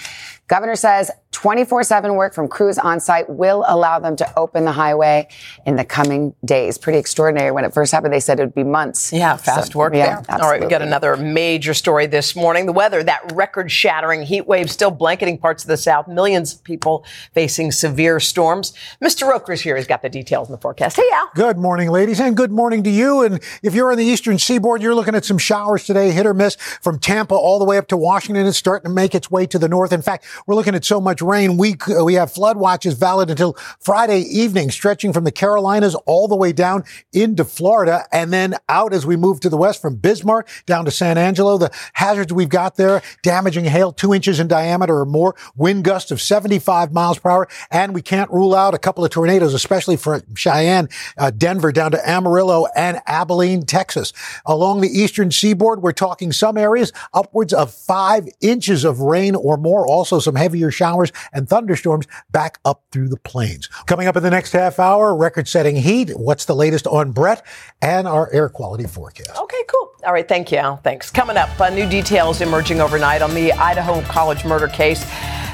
Governor 0.48 0.78
says 0.78 1.12
24-7 1.34 2.16
work 2.16 2.34
from 2.34 2.48
crews 2.48 2.80
on 2.80 3.00
site 3.00 3.30
will 3.30 3.64
allow 3.68 4.00
them 4.00 4.16
to 4.16 4.40
open 4.40 4.66
the 4.66 4.72
highway 4.72 5.28
in 5.66 5.76
the 5.76 5.86
coming 5.86 6.34
days. 6.44 6.78
Pretty 6.78 6.98
extraordinary. 6.98 7.52
When 7.52 7.64
it 7.64 7.74
first 7.74 7.92
happened, 7.92 8.14
they 8.14 8.20
said 8.20 8.40
it 8.40 8.44
would 8.44 8.56
be 8.56 8.64
months. 8.64 9.14
Yeah, 9.14 9.38
fast 9.38 9.74
So, 9.74 9.80
work 9.80 9.94
yeah, 9.94 10.22
there. 10.22 10.42
All 10.42 10.50
right, 10.50 10.60
we 10.62 10.68
got 10.68 10.82
another 10.82 11.16
major 11.16 11.74
story 11.76 12.08
this 12.08 12.36
morning. 12.36 12.66
The 12.66 12.72
weather, 12.72 13.04
that 13.04 13.34
record 13.34 13.70
shattering 13.72 14.24
heat 14.24 14.48
wave 14.48 14.72
still 14.72 14.90
blanketing 14.90 15.38
parts 15.38 15.64
of 15.64 15.68
the 15.68 15.78
South. 15.78 16.08
Millions 16.08 16.56
of 16.56 16.64
people 16.64 17.06
facing 17.34 17.72
severe 17.72 18.20
storms. 18.20 18.74
Mr. 19.04 19.30
Roker's 19.30 19.62
here. 19.62 19.76
He's 19.76 19.86
got 19.86 20.02
the 20.02 20.10
details 20.10 20.48
in 20.48 20.54
the 20.54 20.62
forecast. 20.62 20.96
Hey, 20.96 21.10
Al. 21.14 21.30
Good 21.36 21.58
morning, 21.58 21.92
ladies, 21.92 22.20
and 22.20 22.36
good 22.36 22.52
morning 22.52 22.84
to 22.84 22.90
you. 22.90 23.22
And 23.22 23.44
if 23.62 23.76
you're 23.76 23.92
on 23.92 23.98
the 23.98 24.06
eastern 24.06 24.40
seaboard, 24.40 24.82
you're 24.82 24.96
looking 24.96 25.14
at 25.14 25.26
some 25.26 25.38
showers 25.38 25.86
today, 25.86 26.12
hit 26.12 26.26
or 26.26 26.34
miss 26.34 26.56
from 26.56 26.98
Tampa 26.98 27.36
all 27.36 27.60
the 27.60 27.66
way 27.66 27.78
up 27.78 27.88
to 27.90 27.98
Washington. 27.98 28.48
It's 28.48 28.58
starting 28.58 28.90
to 28.90 28.96
make 28.96 29.14
its 29.14 29.30
way 29.30 29.46
to 29.46 29.60
the 29.60 29.68
north. 29.68 29.92
In 29.92 30.02
fact, 30.02 30.26
we're 30.46 30.56
looking 30.56 30.76
at 30.76 30.86
so 30.86 31.02
much 31.02 31.22
rain. 31.22 31.58
We 31.58 31.76
we 32.04 32.16
have 32.16 32.32
flood 32.32 32.58
watches 32.58 32.94
valid 32.96 33.30
until 33.30 33.54
Friday 33.80 34.22
evening, 34.22 34.72
stretching 34.72 35.14
from 35.14 35.24
the 35.24 35.32
Carolinas 35.32 35.96
all 36.06 36.28
the 36.28 36.36
way 36.36 36.52
down 36.52 36.84
into 37.14 37.44
Florida, 37.44 38.06
and 38.12 38.32
then 38.32 38.56
out 38.70 38.94
as 38.94 39.06
we 39.06 39.16
move 39.16 39.40
to 39.42 39.50
the 39.50 39.58
west 39.58 39.82
from 39.82 39.96
Bismarck 39.96 40.48
down 40.66 40.86
to 40.86 40.92
San 40.92 41.18
Angelo. 41.18 41.58
The 41.58 41.72
hazards 41.94 42.34
we've 42.34 42.50
got 42.50 42.76
there: 42.76 43.02
damaging 43.24 43.66
hail 43.66 43.92
two 43.92 44.14
inches 44.14 44.40
in 44.40 44.48
diameter 44.48 45.00
or 45.00 45.06
more, 45.06 45.36
wind 45.56 45.84
gusts 45.84 46.12
of 46.12 46.22
75 46.22 46.94
miles 46.94 47.20
per 47.20 47.30
hour, 47.30 47.48
and 47.72 47.94
we 47.94 48.02
can't 48.02 48.32
rule 48.32 48.54
out 48.54 48.74
a 48.74 48.80
couple 48.80 49.04
of 49.04 49.12
tornadoes, 49.12 49.54
especially 49.54 49.98
for 49.98 50.22
Cheyenne, 50.36 50.90
uh, 51.18 51.32
Denver 51.32 51.72
down 51.72 51.92
to 51.92 52.10
Amarillo 52.10 52.68
and 52.76 53.02
Abilene, 53.08 53.66
Texas. 53.66 54.14
Along 54.46 54.82
the 54.82 54.90
eastern 54.90 55.32
seaboard, 55.32 55.82
we're 55.82 55.92
talking 55.92 56.32
some 56.32 56.58
areas 56.58 56.92
upwards 57.14 57.54
of 57.54 57.74
five 57.74 58.28
inches 58.42 58.84
of 58.84 59.00
rain 59.00 59.36
or 59.36 59.58
more. 59.58 59.88
Also 59.88 60.20
some 60.28 60.36
heavier 60.36 60.70
showers 60.70 61.14
and 61.32 61.48
thunderstorms 61.48 62.06
back 62.32 62.60
up 62.66 62.84
through 62.92 63.08
the 63.08 63.18
plains. 63.18 63.68
Coming 63.86 64.08
up 64.08 64.18
in 64.18 64.24
the 64.24 64.30
next 64.30 64.52
half 64.52 64.78
hour, 64.78 65.16
record 65.16 65.48
setting 65.48 65.78
heat. 65.78 66.10
What's 66.10 66.44
the 66.44 66.54
latest 66.54 66.86
on 66.86 67.14
Bret 67.14 67.46
and 67.82 68.10
our 68.10 68.30
air 68.34 68.50
quality 68.50 68.84
forecast? 68.84 69.38
Okay, 69.38 69.64
cool. 69.70 69.94
All 70.06 70.12
right, 70.12 70.28
thank 70.28 70.52
you, 70.52 70.58
Al. 70.58 70.78
Thanks. 70.78 71.10
Coming 71.10 71.38
up, 71.38 71.50
uh, 71.62 71.70
new 71.70 71.88
details 71.88 72.42
emerging 72.42 72.82
overnight 72.82 73.22
on 73.22 73.34
the 73.34 73.54
Idaho 73.54 74.02
College 74.02 74.44
murder 74.44 74.68
case 74.68 75.06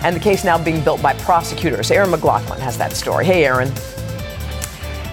and 0.03 0.15
the 0.15 0.19
case 0.19 0.43
now 0.43 0.62
being 0.62 0.83
built 0.83 1.01
by 1.03 1.13
prosecutors. 1.13 1.91
Erin 1.91 2.09
McLaughlin 2.09 2.59
has 2.59 2.75
that 2.79 2.93
story. 2.93 3.25
Hey, 3.25 3.45
Erin. 3.45 3.71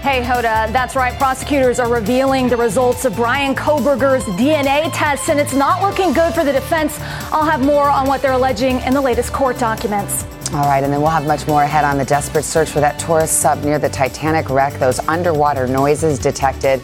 Hey, 0.00 0.22
Hoda, 0.22 0.72
that's 0.72 0.96
right. 0.96 1.12
Prosecutors 1.18 1.78
are 1.78 1.92
revealing 1.92 2.48
the 2.48 2.56
results 2.56 3.04
of 3.04 3.16
Bryan 3.16 3.54
Kohberger's 3.54 4.24
DNA 4.24 4.90
test, 4.94 5.28
and 5.28 5.38
it's 5.38 5.52
not 5.52 5.82
looking 5.82 6.14
good 6.14 6.32
for 6.32 6.42
the 6.42 6.52
defense. 6.52 6.98
I'll 7.30 7.44
have 7.44 7.62
more 7.62 7.90
on 7.90 8.06
what 8.06 8.22
they're 8.22 8.32
alleging 8.32 8.80
in 8.80 8.94
the 8.94 9.00
latest 9.00 9.30
court 9.34 9.58
documents. 9.58 10.24
All 10.54 10.64
right, 10.64 10.82
and 10.82 10.90
then 10.90 11.02
we'll 11.02 11.10
have 11.10 11.26
much 11.26 11.46
more 11.46 11.64
ahead 11.64 11.84
on 11.84 11.98
the 11.98 12.06
desperate 12.06 12.44
search 12.44 12.70
for 12.70 12.80
that 12.80 12.98
tourist 12.98 13.40
sub 13.40 13.62
near 13.62 13.78
the 13.78 13.90
Titanic 13.90 14.48
wreck, 14.48 14.72
those 14.80 15.00
underwater 15.00 15.66
noises 15.66 16.18
detected. 16.18 16.80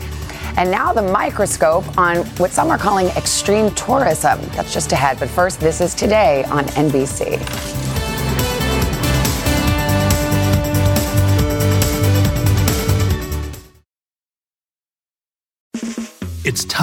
And 0.58 0.70
now 0.70 0.92
the 0.92 1.00
microscope 1.00 1.96
on 1.96 2.18
what 2.36 2.50
some 2.50 2.70
are 2.70 2.78
calling 2.78 3.06
extreme 3.16 3.70
tourism. 3.70 4.38
That's 4.50 4.74
just 4.74 4.92
ahead. 4.92 5.18
But 5.18 5.30
first, 5.30 5.58
this 5.58 5.80
is 5.80 5.94
today 5.94 6.44
on 6.44 6.64
NBC. 6.66 7.85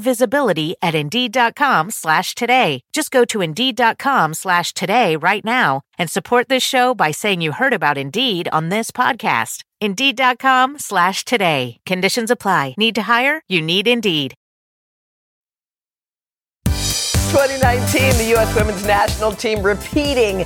visibility 0.00 0.74
at 0.82 0.94
Indeed.com 0.94 1.90
slash 1.90 2.34
today. 2.34 2.80
Just 2.92 3.10
go 3.10 3.24
to 3.26 3.40
Indeed.com 3.40 4.34
slash 4.34 4.72
today 4.72 5.16
right 5.16 5.44
now 5.44 5.82
and 5.98 6.10
support 6.10 6.48
this 6.48 6.62
show 6.62 6.94
by 6.94 7.10
saying 7.10 7.40
you 7.40 7.52
heard 7.52 7.72
about 7.72 7.98
Indeed 7.98 8.48
on 8.52 8.68
this 8.68 8.90
podcast. 8.90 9.64
Indeed.com 9.80 10.78
slash 10.78 11.24
today. 11.24 11.78
Conditions 11.86 12.30
apply. 12.30 12.74
Need 12.76 12.94
to 12.96 13.02
hire? 13.02 13.42
You 13.48 13.62
need 13.62 13.86
Indeed. 13.86 14.34
2019, 17.30 18.16
the 18.18 18.24
U.S. 18.30 18.54
women's 18.56 18.84
national 18.84 19.32
team 19.32 19.62
repeating 19.62 20.44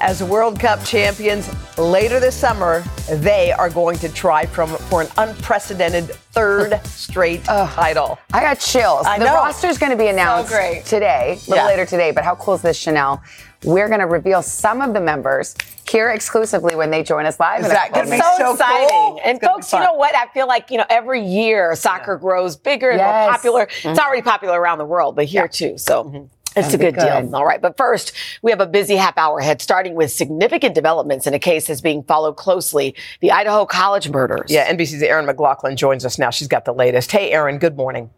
as 0.00 0.22
World 0.22 0.58
Cup 0.60 0.84
champions 0.84 1.50
later 1.78 2.20
this 2.20 2.34
summer. 2.34 2.82
They 3.10 3.52
are 3.52 3.70
going 3.70 3.98
to 3.98 4.08
try 4.08 4.46
from, 4.46 4.70
for 4.70 5.02
an 5.02 5.08
unprecedented 5.18 6.06
third 6.32 6.80
straight 6.86 7.44
title. 7.44 8.18
I 8.32 8.40
got 8.40 8.58
chills. 8.58 9.06
I 9.06 9.18
the 9.18 9.26
know. 9.26 9.34
roster's 9.34 9.78
going 9.78 9.92
to 9.92 9.98
be 9.98 10.08
announced 10.08 10.50
So 10.50 10.56
great. 10.56 10.84
today, 10.84 11.32
a 11.32 11.50
little 11.50 11.56
Yeah. 11.56 11.66
later 11.66 11.86
today. 11.86 12.10
But 12.10 12.24
how 12.24 12.34
cool 12.36 12.54
is 12.54 12.62
this, 12.62 12.82
Sheinelle? 12.84 13.20
We're 13.64 13.88
going 13.88 14.00
to 14.00 14.06
reveal 14.06 14.42
some 14.42 14.82
of 14.82 14.92
the 14.92 15.00
members 15.00 15.54
here 15.88 16.10
exclusively 16.10 16.74
when 16.76 16.90
they 16.90 17.02
join 17.02 17.24
us 17.26 17.40
live. 17.40 17.60
Exactly. 17.60 18.00
It's 18.02 18.10
minutes. 18.10 18.36
so, 18.36 18.52
exciting. 18.52 19.20
And 19.24 19.40
gonna 19.40 19.54
be 19.54 19.62
folks, 19.62 19.72
you 19.72 19.78
know 19.80 19.94
what? 19.94 20.14
I 20.14 20.26
feel 20.34 20.46
like, 20.46 20.70
you 20.70 20.78
know, 20.78 20.84
every 20.90 21.22
year 21.22 21.74
soccer 21.76 22.16
grows 22.16 22.56
bigger 22.56 22.90
and 22.90 23.00
more 23.00 23.30
popular. 23.32 23.62
It's 23.62 23.82
Mhm. 23.84 23.98
already 23.98 24.22
popular 24.22 24.60
around 24.60 24.78
the 24.78 24.84
world, 24.84 25.16
but 25.16 25.24
here 25.26 25.48
too. 25.48 25.78
So 25.78 26.28
it's 26.56 26.74
a 26.74 26.78
Gonna 26.78 26.92
good, 26.92 27.00
deal. 27.00 27.36
All 27.36 27.44
right. 27.44 27.60
But 27.60 27.76
first, 27.76 28.12
we 28.42 28.50
have 28.50 28.60
a 28.60 28.66
busy 28.66 28.96
half 28.96 29.16
hour 29.18 29.38
ahead, 29.38 29.60
starting 29.60 29.94
with 29.94 30.10
significant 30.10 30.74
developments 30.74 31.26
in 31.26 31.34
a 31.34 31.38
case 31.38 31.66
that's 31.66 31.80
being 31.80 32.02
followed 32.02 32.34
closely 32.34 32.94
the 33.20 33.30
Idaho 33.32 33.66
College 33.66 34.08
murders. 34.10 34.50
Yeah, 34.50 34.72
NBC's 34.72 35.02
Erin 35.02 35.26
McLaughlin 35.26 35.76
joins 35.76 36.04
us 36.04 36.18
now. 36.18 36.30
She's 36.30 36.48
got 36.48 36.64
the 36.64 36.72
latest. 36.72 37.12
Hey, 37.12 37.32
Erin, 37.32 37.58
good 37.58 37.76
morning. 37.76 38.10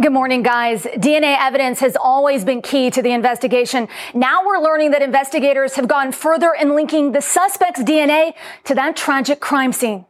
Good 0.00 0.12
morning, 0.12 0.42
guys. 0.42 0.84
DNA 0.84 1.36
evidence 1.38 1.80
has 1.80 1.96
always 1.96 2.44
been 2.44 2.62
key 2.62 2.90
to 2.90 3.02
the 3.02 3.12
investigation. 3.12 3.88
Now 4.12 4.44
we're 4.44 4.58
learning 4.58 4.90
that 4.90 5.02
investigators 5.02 5.74
have 5.76 5.88
gone 5.88 6.12
further 6.12 6.52
in 6.52 6.74
linking 6.74 7.12
the 7.12 7.22
suspect's 7.22 7.82
DNA 7.82 8.34
to 8.64 8.74
that 8.74 8.96
tragic 8.96 9.40
crime 9.40 9.72
scene. 9.72 10.04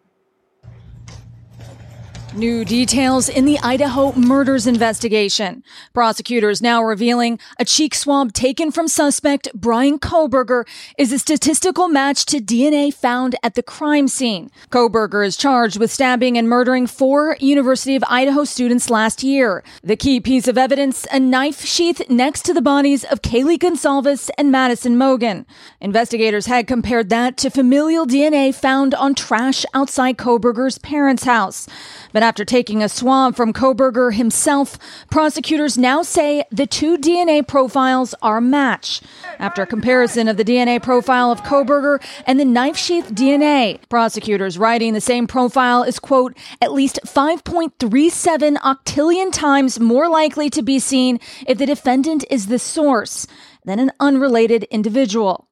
New 2.35 2.65
details 2.65 3.29
in 3.29 3.45
the 3.45 3.59
Idaho 3.59 4.11
murders 4.15 4.67
investigation. 4.67 5.63
Prosecutors 5.93 6.63
now 6.63 6.83
revealing 6.83 7.39
a 7.59 7.65
cheek 7.67 7.95
swab 7.95 8.33
taken 8.33 8.71
from 8.71 8.89
suspect 8.89 9.51
Bryan 9.55 9.99
Kohberger 9.99 10.67
is 10.97 11.13
a 11.13 11.19
statistical 11.19 11.89
match 11.89 12.25
to 12.27 12.39
DNA 12.39 12.93
found 12.93 13.37
at 13.43 13.55
the 13.55 13.63
crime 13.63 14.09
scene. 14.09 14.51
Kohberger 14.71 15.27
is 15.27 15.37
charged 15.37 15.79
with 15.79 15.91
stabbing 15.91 16.39
and 16.39 16.49
murdering 16.49 16.87
four 16.87 17.37
University 17.39 17.97
of 17.97 18.05
Idaho 18.09 18.45
students 18.45 18.89
last 18.89 19.23
year. 19.23 19.63
The 19.85 19.97
key 19.97 20.19
piece 20.19 20.49
of 20.49 20.57
evidence, 20.57 21.07
a 21.13 21.21
knife 21.21 21.67
sheath 21.67 22.01
next 22.09 22.47
to 22.47 22.55
the 22.55 22.63
bodies 22.63 23.05
of 23.05 23.21
Kaylee 23.21 23.59
Goncalves 23.59 24.31
and 24.39 24.51
Madison 24.51 24.97
Mogen. 24.97 25.45
Investigators 25.83 26.47
had 26.47 26.67
compared 26.67 27.11
that 27.11 27.37
to 27.37 27.51
familial 27.51 28.07
DNA 28.07 28.55
found 28.55 28.95
on 28.95 29.15
trash 29.15 29.67
outside 29.75 30.17
Kohberger's 30.17 30.79
parents' 30.79 31.25
house. 31.25 31.69
But 32.13 32.23
after 32.23 32.45
taking 32.45 32.83
a 32.83 32.89
swab 32.89 33.37
from 33.37 33.53
Kohberger 33.53 34.15
himself, 34.15 34.79
prosecutors 35.11 35.79
now 35.79 36.03
say 36.03 36.45
the 36.51 36.67
two 36.67 36.99
DNA 36.99 37.47
profiles 37.47 38.15
are 38.23 38.39
a 38.39 38.43
match. 38.43 39.01
After 39.39 39.63
a 39.63 39.67
comparison 39.67 40.29
of 40.29 40.37
the 40.37 40.45
DNA 40.45 40.83
profile 40.83 41.33
of 41.33 41.43
Kohberger 41.43 42.03
and 42.27 42.39
the 42.39 42.45
knife 42.45 42.77
sheath 42.77 43.13
DNA, 43.13 43.81
prosecutors 43.89 44.59
writing 44.59 44.93
the 44.93 45.01
same 45.01 45.27
profile 45.27 45.83
is, 45.83 45.99
quote, 45.99 46.37
at 46.61 46.73
least 46.73 47.01
5.37 47.05 48.57
octillion 48.57 49.33
times 49.33 49.81
more 49.81 50.09
likely 50.09 50.51
to 50.51 50.63
be 50.63 50.79
seen 50.79 51.19
if 51.47 51.59
the 51.59 51.67
defendant 51.67 52.25
is 52.31 52.47
the 52.47 52.59
source 52.59 53.27
than 53.65 53.79
an 53.79 53.93
unrelated 54.01 54.65
individual. 54.65 55.49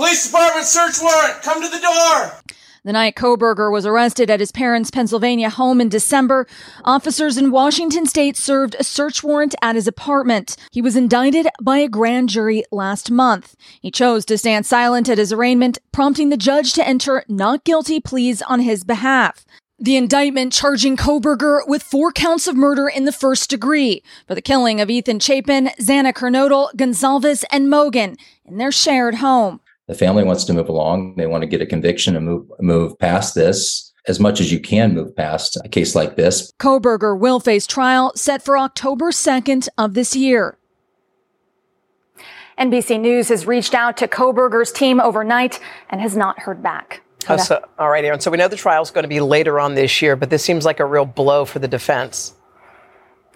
Police 0.00 0.26
department 0.26 0.66
search 0.66 1.00
warrant. 1.02 1.42
Come 1.42 1.62
to 1.62 1.68
the 1.68 1.78
door. 1.78 2.40
The 2.82 2.92
night 2.92 3.14
Kohberger 3.14 3.70
was 3.70 3.84
arrested 3.84 4.30
at 4.30 4.40
his 4.40 4.52
parents' 4.52 4.90
Pennsylvania 4.90 5.50
home 5.50 5.82
in 5.82 5.90
December, 5.90 6.46
officers 6.82 7.36
in 7.36 7.50
Washington 7.50 8.06
state 8.06 8.38
served 8.38 8.74
a 8.78 8.84
search 8.84 9.22
warrant 9.22 9.54
at 9.60 9.74
his 9.74 9.86
apartment. 9.86 10.56
He 10.72 10.80
was 10.80 10.96
indicted 10.96 11.48
by 11.60 11.78
a 11.78 11.88
grand 11.88 12.30
jury 12.30 12.64
last 12.72 13.10
month. 13.10 13.54
He 13.82 13.90
chose 13.90 14.24
to 14.26 14.38
stand 14.38 14.64
silent 14.64 15.10
at 15.10 15.18
his 15.18 15.30
arraignment, 15.30 15.78
prompting 15.92 16.30
the 16.30 16.38
judge 16.38 16.72
to 16.72 16.88
enter 16.88 17.22
not 17.28 17.64
guilty 17.64 18.00
pleas 18.00 18.40
on 18.40 18.60
his 18.60 18.82
behalf. 18.82 19.44
The 19.78 19.96
indictment 19.96 20.54
charging 20.54 20.96
Kohberger 20.96 21.66
with 21.66 21.82
four 21.82 22.12
counts 22.12 22.46
of 22.46 22.56
murder 22.56 22.88
in 22.88 23.04
the 23.04 23.12
first 23.12 23.50
degree 23.50 24.02
for 24.26 24.34
the 24.34 24.42
killing 24.42 24.80
of 24.80 24.88
Ethan 24.88 25.20
Chapin, 25.20 25.70
Xana 25.78 26.14
Kernodle, 26.14 26.72
Goncalves, 26.76 27.44
and 27.50 27.68
Mogen 27.68 28.18
in 28.46 28.56
their 28.56 28.72
shared 28.72 29.16
home. 29.16 29.60
The 29.90 29.96
family 29.96 30.22
wants 30.22 30.44
to 30.44 30.52
move 30.52 30.68
along. 30.68 31.16
They 31.16 31.26
want 31.26 31.42
to 31.42 31.48
get 31.48 31.60
a 31.60 31.66
conviction 31.66 32.14
and 32.14 32.24
move 32.24 32.46
move 32.60 32.96
past 33.00 33.34
this. 33.34 33.92
as 34.06 34.20
much 34.20 34.40
as 34.40 34.50
you 34.50 34.60
can 34.60 34.94
move 34.94 35.14
past 35.14 35.58
a 35.64 35.68
case 35.68 35.96
like 35.96 36.14
this. 36.14 36.52
Kohberger 36.60 37.18
will 37.18 37.40
face 37.40 37.66
trial 37.66 38.12
set 38.14 38.42
for 38.42 38.56
October 38.56 39.10
2nd 39.10 39.68
of 39.76 39.94
this 39.94 40.14
year. 40.16 40.56
NBC 42.56 43.00
News 43.00 43.28
has 43.28 43.46
reached 43.46 43.74
out 43.74 43.96
to 43.96 44.06
Kohberger's 44.06 44.72
team 44.72 45.00
overnight 45.00 45.58
and 45.90 46.00
has 46.00 46.16
not 46.16 46.38
heard 46.38 46.62
back. 46.62 47.02
Oh, 47.28 47.36
so, 47.36 47.62
all 47.78 47.90
right, 47.90 48.04
Erin. 48.04 48.20
So 48.20 48.30
we 48.30 48.38
know 48.38 48.48
the 48.48 48.56
trial 48.56 48.82
is 48.82 48.90
going 48.90 49.04
to 49.04 49.08
be 49.08 49.20
later 49.20 49.58
on 49.58 49.74
this 49.74 50.00
year, 50.00 50.14
but 50.16 50.30
this 50.30 50.44
seems 50.44 50.64
like 50.64 50.80
a 50.80 50.86
real 50.86 51.04
blow 51.04 51.44
for 51.44 51.58
the 51.58 51.68
defense. 51.68 52.34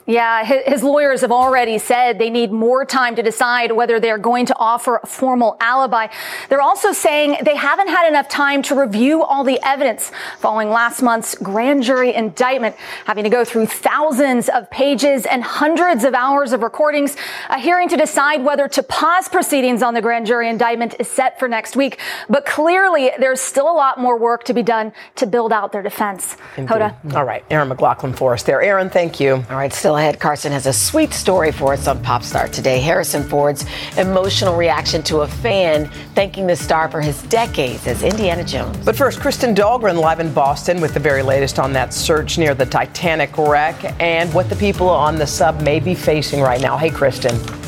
Yeah, 0.06 0.44
his 0.44 0.82
lawyers 0.82 1.22
have 1.22 1.32
already 1.32 1.78
said 1.78 2.18
they 2.18 2.28
need 2.28 2.52
more 2.52 2.84
time 2.84 3.16
to 3.16 3.22
decide 3.22 3.72
whether 3.72 3.98
they're 3.98 4.18
going 4.18 4.44
to 4.46 4.56
offer 4.58 5.00
a 5.02 5.06
formal 5.06 5.56
alibi. 5.60 6.08
They're 6.50 6.60
also 6.60 6.92
saying 6.92 7.38
they 7.42 7.56
haven't 7.56 7.88
had 7.88 8.06
enough 8.06 8.28
time 8.28 8.60
to 8.64 8.78
review 8.78 9.22
all 9.22 9.44
the 9.44 9.58
evidence 9.64 10.12
following 10.40 10.68
last 10.68 11.00
month's 11.00 11.34
grand 11.36 11.84
jury 11.84 12.14
indictment, 12.14 12.76
having 13.06 13.24
to 13.24 13.30
go 13.30 13.46
through 13.46 13.66
thousands 13.66 14.50
of 14.50 14.70
pages 14.70 15.24
and 15.24 15.42
hundreds 15.42 16.04
of 16.04 16.12
hours 16.12 16.52
of 16.52 16.62
recordings. 16.62 17.16
A 17.48 17.58
hearing 17.58 17.88
to 17.88 17.96
decide 17.96 18.44
whether 18.44 18.68
to 18.68 18.82
pause 18.82 19.30
proceedings 19.30 19.82
on 19.82 19.94
the 19.94 20.02
grand 20.02 20.26
jury 20.26 20.50
indictment 20.50 20.96
is 20.98 21.08
set 21.08 21.38
for 21.38 21.48
next 21.48 21.76
week. 21.76 21.98
But 22.28 22.44
clearly, 22.44 23.10
there's 23.18 23.40
still 23.40 23.70
a 23.70 23.72
lot 23.72 23.98
more 23.98 24.18
work 24.18 24.44
to 24.44 24.52
be 24.52 24.62
done 24.62 24.92
to 25.16 25.26
build 25.26 25.50
out 25.50 25.72
their 25.72 25.82
defense. 25.82 26.36
Indeed. 26.58 26.74
Hoda. 26.74 27.14
All 27.14 27.24
right, 27.24 27.42
Erin 27.48 27.68
McLaughlin 27.68 28.12
for 28.12 28.34
us 28.34 28.42
there. 28.42 28.60
Erin, 28.60 28.90
thank 28.90 29.18
you. 29.18 29.42
All 29.48 29.56
right, 29.56 29.72
still 29.72 29.93
ahead, 29.96 30.20
Carson 30.20 30.52
has 30.52 30.66
a 30.66 30.72
sweet 30.72 31.12
story 31.12 31.52
for 31.52 31.72
us 31.72 31.86
on 31.86 32.02
Pop 32.02 32.22
Start 32.22 32.52
today. 32.52 32.80
Harrison 32.80 33.22
Ford's 33.22 33.64
emotional 33.96 34.56
reaction 34.56 35.02
to 35.04 35.18
a 35.18 35.28
fan 35.28 35.88
thanking 36.14 36.46
the 36.46 36.56
star 36.56 36.88
for 36.88 37.00
his 37.00 37.22
decades 37.24 37.86
as 37.86 38.02
Indiana 38.02 38.44
Jones. 38.44 38.76
But 38.84 38.96
first, 38.96 39.20
Kristen 39.20 39.54
Dahlgren 39.54 39.98
live 39.98 40.20
in 40.20 40.32
Boston 40.32 40.80
with 40.80 40.94
the 40.94 41.00
very 41.00 41.22
latest 41.22 41.58
on 41.58 41.72
that 41.72 41.92
search 41.92 42.38
near 42.38 42.54
the 42.54 42.66
Titanic 42.66 43.36
wreck 43.36 44.00
and 44.00 44.32
what 44.32 44.48
the 44.48 44.56
people 44.56 44.88
on 44.88 45.16
the 45.16 45.26
sub 45.26 45.60
may 45.62 45.80
be 45.80 45.94
facing 45.94 46.40
right 46.40 46.60
now. 46.60 46.76
Hey, 46.76 46.90
Kristen. 46.90 47.63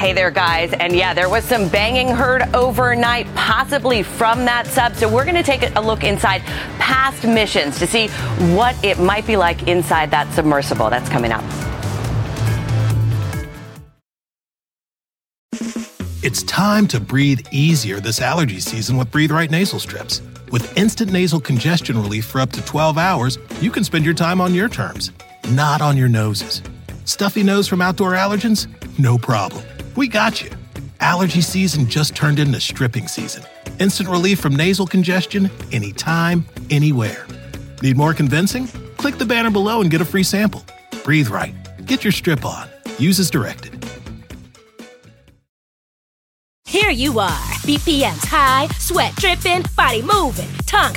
Hey 0.00 0.14
there, 0.14 0.30
guys. 0.30 0.72
And 0.72 0.96
yeah, 0.96 1.12
there 1.12 1.28
was 1.28 1.44
some 1.44 1.68
banging 1.68 2.08
heard 2.08 2.44
overnight, 2.54 3.26
possibly 3.34 4.02
from 4.02 4.46
that 4.46 4.66
sub. 4.66 4.94
So 4.94 5.06
we're 5.06 5.26
going 5.26 5.36
to 5.36 5.42
take 5.42 5.76
a 5.76 5.80
look 5.82 6.04
inside 6.04 6.40
past 6.78 7.24
missions 7.24 7.78
to 7.80 7.86
see 7.86 8.08
what 8.56 8.82
it 8.82 8.98
might 8.98 9.26
be 9.26 9.36
like 9.36 9.68
inside 9.68 10.10
that 10.12 10.32
submersible. 10.32 10.88
That's 10.88 11.10
coming 11.10 11.32
up. 11.32 11.44
It's 16.22 16.44
time 16.44 16.86
to 16.88 16.98
breathe 16.98 17.46
easier 17.50 18.00
this 18.00 18.22
allergy 18.22 18.60
season 18.60 18.96
with 18.96 19.10
Breathe 19.10 19.32
Right 19.32 19.50
nasal 19.50 19.78
strips. 19.78 20.22
With 20.50 20.78
instant 20.78 21.12
nasal 21.12 21.40
congestion 21.40 22.00
relief 22.00 22.24
for 22.24 22.40
up 22.40 22.52
to 22.52 22.64
12 22.64 22.96
hours, 22.96 23.36
you 23.60 23.70
can 23.70 23.84
spend 23.84 24.06
your 24.06 24.14
time 24.14 24.40
on 24.40 24.54
your 24.54 24.70
terms, 24.70 25.12
not 25.50 25.82
on 25.82 25.98
your 25.98 26.08
noses. 26.08 26.62
Stuffy 27.04 27.42
nose 27.42 27.68
from 27.68 27.82
outdoor 27.82 28.12
allergens? 28.12 28.66
No 28.98 29.18
problem. 29.18 29.62
We 30.00 30.08
got 30.08 30.42
you. 30.42 30.48
Allergy 31.00 31.42
season 31.42 31.86
just 31.86 32.16
turned 32.16 32.38
into 32.38 32.58
stripping 32.58 33.06
season. 33.06 33.44
Instant 33.80 34.08
relief 34.08 34.40
from 34.40 34.56
nasal 34.56 34.86
congestion 34.86 35.50
anytime, 35.72 36.46
anywhere. 36.70 37.26
Need 37.82 37.98
more 37.98 38.14
convincing? 38.14 38.66
Click 38.96 39.18
the 39.18 39.26
banner 39.26 39.50
below 39.50 39.82
and 39.82 39.90
get 39.90 40.00
a 40.00 40.06
free 40.06 40.22
sample. 40.22 40.64
Breathe 41.04 41.28
right. 41.28 41.54
Get 41.84 42.02
your 42.02 42.12
strip 42.12 42.46
on. 42.46 42.66
Use 42.98 43.20
as 43.20 43.28
directed. 43.28 43.84
Here 46.64 46.90
you 46.90 47.18
are, 47.18 47.50
BPMs 47.68 48.24
high, 48.24 48.68
sweat 48.78 49.14
dripping, 49.16 49.64
body 49.76 50.00
moving, 50.00 50.48
tongue 50.64 50.96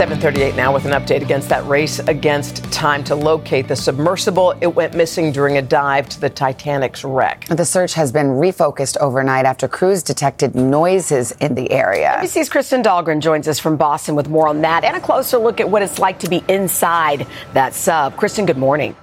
738 0.00 0.56
now 0.56 0.72
with 0.72 0.86
an 0.86 0.92
update 0.92 1.20
against 1.20 1.50
that 1.50 1.62
race 1.66 1.98
against 1.98 2.64
time 2.72 3.04
to 3.04 3.14
locate 3.14 3.68
the 3.68 3.76
submersible. 3.76 4.54
It 4.62 4.74
went 4.74 4.94
missing 4.94 5.30
during 5.30 5.58
a 5.58 5.62
dive 5.62 6.08
to 6.08 6.18
the 6.18 6.30
Titanic's 6.30 7.04
wreck. 7.04 7.44
The 7.48 7.66
search 7.66 7.92
has 7.92 8.10
been 8.10 8.28
refocused 8.28 8.96
overnight 8.96 9.44
after 9.44 9.68
crews 9.68 10.02
detected 10.02 10.54
noises 10.54 11.32
in 11.32 11.54
the 11.54 11.70
area. 11.70 12.18
NBC's 12.18 12.48
Kristen 12.48 12.82
Dahlgren 12.82 13.20
joins 13.20 13.46
us 13.46 13.58
from 13.58 13.76
Boston 13.76 14.14
with 14.14 14.30
more 14.30 14.48
on 14.48 14.62
that 14.62 14.84
and 14.84 14.96
a 14.96 15.00
closer 15.00 15.36
look 15.36 15.60
at 15.60 15.68
what 15.68 15.82
it's 15.82 15.98
like 15.98 16.18
to 16.20 16.30
be 16.30 16.42
inside 16.48 17.26
that 17.52 17.74
sub. 17.74 18.16
Kristen, 18.16 18.46
good 18.46 18.56
morning. 18.56 18.96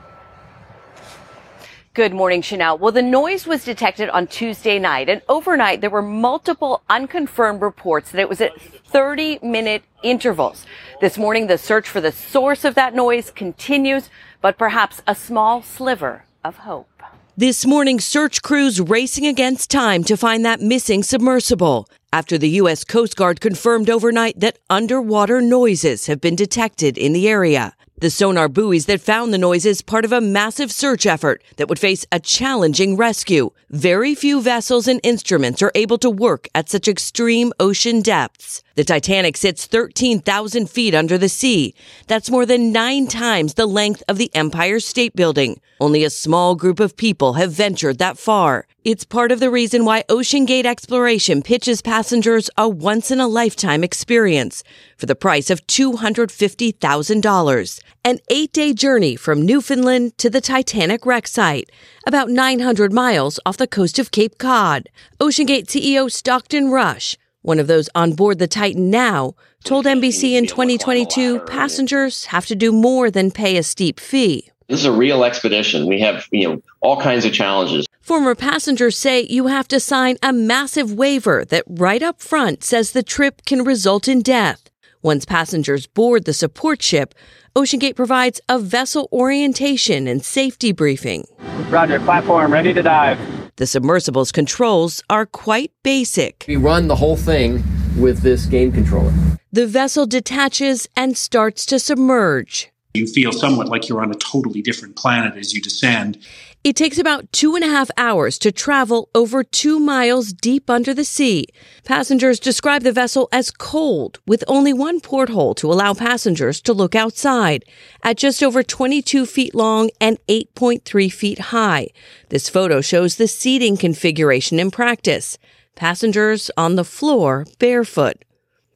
Good 1.97 2.13
morning, 2.13 2.43
Sheinelle. 2.43 2.79
Well, 2.79 2.91
the 2.91 3.01
noise 3.01 3.47
was 3.47 3.65
detected 3.65 4.07
on 4.09 4.27
Tuesday 4.27 4.77
night, 4.77 5.09
and 5.09 5.23
overnight 5.27 5.81
there 5.81 5.89
were 5.89 6.03
multiple 6.03 6.83
unconfirmed 6.91 7.59
reports 7.59 8.11
that 8.11 8.21
it 8.21 8.29
was 8.29 8.39
at 8.39 8.51
30 8.61 9.39
minute 9.41 9.81
intervals. 10.03 10.67
This 11.01 11.17
morning, 11.17 11.47
the 11.47 11.57
search 11.57 11.89
for 11.89 11.99
the 11.99 12.11
source 12.11 12.63
of 12.63 12.75
that 12.75 12.93
noise 12.93 13.31
continues, 13.31 14.11
but 14.41 14.59
perhaps 14.59 15.01
a 15.07 15.15
small 15.15 15.63
sliver 15.63 16.25
of 16.43 16.57
hope. 16.57 17.01
This 17.35 17.65
morning, 17.65 17.99
search 17.99 18.43
crews 18.43 18.79
racing 18.79 19.25
against 19.25 19.71
time 19.71 20.03
to 20.03 20.15
find 20.15 20.45
that 20.45 20.61
missing 20.61 21.01
submersible 21.01 21.89
after 22.13 22.37
the 22.37 22.49
U.S. 22.61 22.83
Coast 22.83 23.15
Guard 23.15 23.41
confirmed 23.41 23.89
overnight 23.89 24.39
that 24.39 24.59
underwater 24.69 25.41
noises 25.41 26.05
have 26.05 26.21
been 26.21 26.35
detected 26.35 26.95
in 26.95 27.13
the 27.13 27.27
area. 27.27 27.73
The 27.99 28.11
sonar 28.11 28.47
buoys 28.47 28.85
that 28.85 29.01
found 29.01 29.33
the 29.33 29.39
noises 29.39 29.81
part 29.81 30.05
of 30.05 30.11
a 30.11 30.21
massive 30.21 30.71
search 30.71 31.07
effort 31.07 31.41
that 31.55 31.67
would 31.67 31.79
face 31.79 32.05
a 32.11 32.19
challenging 32.19 32.95
rescue. 32.95 33.49
Very 33.71 34.13
few 34.13 34.39
vessels 34.39 34.87
and 34.87 34.99
instruments 35.01 35.63
are 35.63 35.71
able 35.73 35.97
to 35.97 36.09
work 36.11 36.47
at 36.53 36.69
such 36.69 36.87
extreme 36.87 37.53
ocean 37.59 38.03
depths. 38.03 38.61
The 38.75 38.83
Titanic 38.83 39.35
sits 39.35 39.65
13,000 39.65 40.69
feet 40.69 40.93
under 40.93 41.17
the 41.17 41.27
sea. 41.27 41.73
That's 42.05 42.29
more 42.29 42.45
than 42.45 42.71
nine 42.71 43.07
times 43.07 43.55
the 43.55 43.65
length 43.65 44.03
of 44.07 44.19
the 44.19 44.29
Empire 44.35 44.79
State 44.79 45.15
Building. 45.15 45.59
Only 45.79 46.03
a 46.03 46.11
small 46.11 46.53
group 46.53 46.79
of 46.79 46.97
people 46.97 47.33
have 47.33 47.51
ventured 47.51 47.97
that 47.97 48.19
far. 48.19 48.67
It's 48.87 49.03
part 49.03 49.31
of 49.33 49.41
the 49.41 49.51
reason 49.51 49.83
why 49.83 50.03
OceanGate 50.03 50.63
Exploration 50.63 51.41
pitches 51.41 51.81
passengers 51.81 52.49
a 52.57 52.69
once 52.69 53.11
in 53.11 53.19
a 53.19 53.27
lifetime 53.27 53.83
experience 53.83 54.63
for 54.95 55.07
the 55.07 55.13
price 55.13 55.49
of 55.49 55.67
$250,000. 55.67 57.79
An 58.05 58.19
eight 58.29 58.53
day 58.53 58.71
journey 58.71 59.17
from 59.17 59.45
Newfoundland 59.45 60.17
to 60.19 60.29
the 60.29 60.39
Titanic 60.39 61.05
wreck 61.05 61.27
site, 61.27 61.69
about 62.05 62.29
900 62.29 62.93
miles 62.93 63.41
off 63.45 63.57
the 63.57 63.67
coast 63.67 63.99
of 63.99 64.11
Cape 64.11 64.37
Cod. 64.37 64.87
OceanGate 65.19 65.65
CEO 65.65 66.09
Stockton 66.09 66.71
Rush, 66.71 67.17
one 67.41 67.59
of 67.59 67.67
those 67.67 67.89
on 67.93 68.13
board 68.13 68.39
the 68.39 68.47
Titan 68.47 68.89
now, 68.89 69.35
told 69.65 69.85
NBC 69.85 70.37
in 70.37 70.47
2022 70.47 71.41
passengers 71.41 72.27
have 72.27 72.45
to 72.45 72.55
do 72.55 72.71
more 72.71 73.11
than 73.11 73.31
pay 73.31 73.57
a 73.57 73.63
steep 73.63 73.99
fee. 73.99 74.49
This 74.69 74.79
is 74.79 74.85
a 74.85 74.93
real 74.93 75.25
expedition. 75.25 75.87
We 75.87 75.99
have, 75.99 76.25
you 76.31 76.47
know, 76.47 76.61
all 76.79 77.01
kinds 77.01 77.25
of 77.25 77.33
challenges. 77.33 77.85
Former 78.07 78.35
passengers 78.35 78.97
say 78.97 79.27
you 79.29 79.47
have 79.47 79.67
to 79.67 79.81
sign 79.81 80.15
a 80.23 80.31
massive 80.31 80.93
waiver 80.93 81.43
that 81.49 81.65
right 81.67 82.01
up 82.01 82.21
front 82.21 82.63
says 82.63 82.93
the 82.93 83.03
trip 83.03 83.41
can 83.45 83.65
result 83.65 84.07
in 84.07 84.21
death. 84.21 84.69
Once 85.01 85.25
passengers 85.25 85.87
board 85.87 86.23
the 86.23 86.31
support 86.31 86.81
ship, 86.81 87.13
OceanGate 87.53 87.97
provides 87.97 88.39
a 88.47 88.59
vessel 88.59 89.09
orientation 89.11 90.07
and 90.07 90.23
safety 90.23 90.71
briefing. 90.71 91.25
Roger, 91.67 91.99
platform 91.99 92.53
ready 92.53 92.73
to 92.73 92.81
dive. 92.81 93.19
The 93.57 93.65
submersible's 93.65 94.31
controls 94.31 95.03
are 95.09 95.25
quite 95.25 95.73
basic. 95.83 96.45
We 96.47 96.55
run 96.55 96.87
the 96.87 96.95
whole 96.95 97.17
thing 97.17 97.61
with 97.99 98.21
this 98.21 98.45
game 98.45 98.71
controller. 98.71 99.13
The 99.51 99.67
vessel 99.67 100.05
detaches 100.05 100.87
and 100.95 101.17
starts 101.17 101.65
to 101.65 101.77
submerge. 101.77 102.71
You 102.93 103.05
feel 103.05 103.31
somewhat 103.33 103.67
like 103.67 103.89
you're 103.89 104.01
on 104.01 104.11
a 104.11 104.15
totally 104.15 104.61
different 104.61 104.95
planet 104.95 105.35
as 105.35 105.53
you 105.53 105.61
descend. 105.61 106.17
It 106.63 106.75
takes 106.75 106.97
about 106.97 107.31
two 107.31 107.55
and 107.55 107.63
a 107.63 107.69
half 107.69 107.89
hours 107.95 108.37
to 108.39 108.51
travel 108.51 109.09
over 109.15 109.41
two 109.41 109.79
miles 109.79 110.33
deep 110.33 110.69
under 110.69 110.93
the 110.93 111.05
sea. 111.05 111.45
Passengers 111.85 112.41
describe 112.41 112.83
the 112.83 112.91
vessel 112.91 113.29
as 113.31 113.51
cold, 113.51 114.19
with 114.27 114.43
only 114.49 114.73
one 114.73 114.99
porthole 114.99 115.55
to 115.55 115.71
allow 115.71 115.93
passengers 115.93 116.59
to 116.61 116.73
look 116.73 116.93
outside. 116.93 117.63
At 118.03 118.17
just 118.17 118.43
over 118.43 118.63
22 118.63 119.25
feet 119.25 119.55
long 119.55 119.91
and 120.01 120.17
8.3 120.27 121.09
feet 121.11 121.39
high, 121.39 121.87
this 122.29 122.49
photo 122.49 122.81
shows 122.81 123.15
the 123.15 123.29
seating 123.29 123.77
configuration 123.77 124.59
in 124.59 124.69
practice. 124.69 125.37
Passengers 125.75 126.51
on 126.57 126.75
the 126.75 126.83
floor 126.83 127.45
barefoot. 127.59 128.25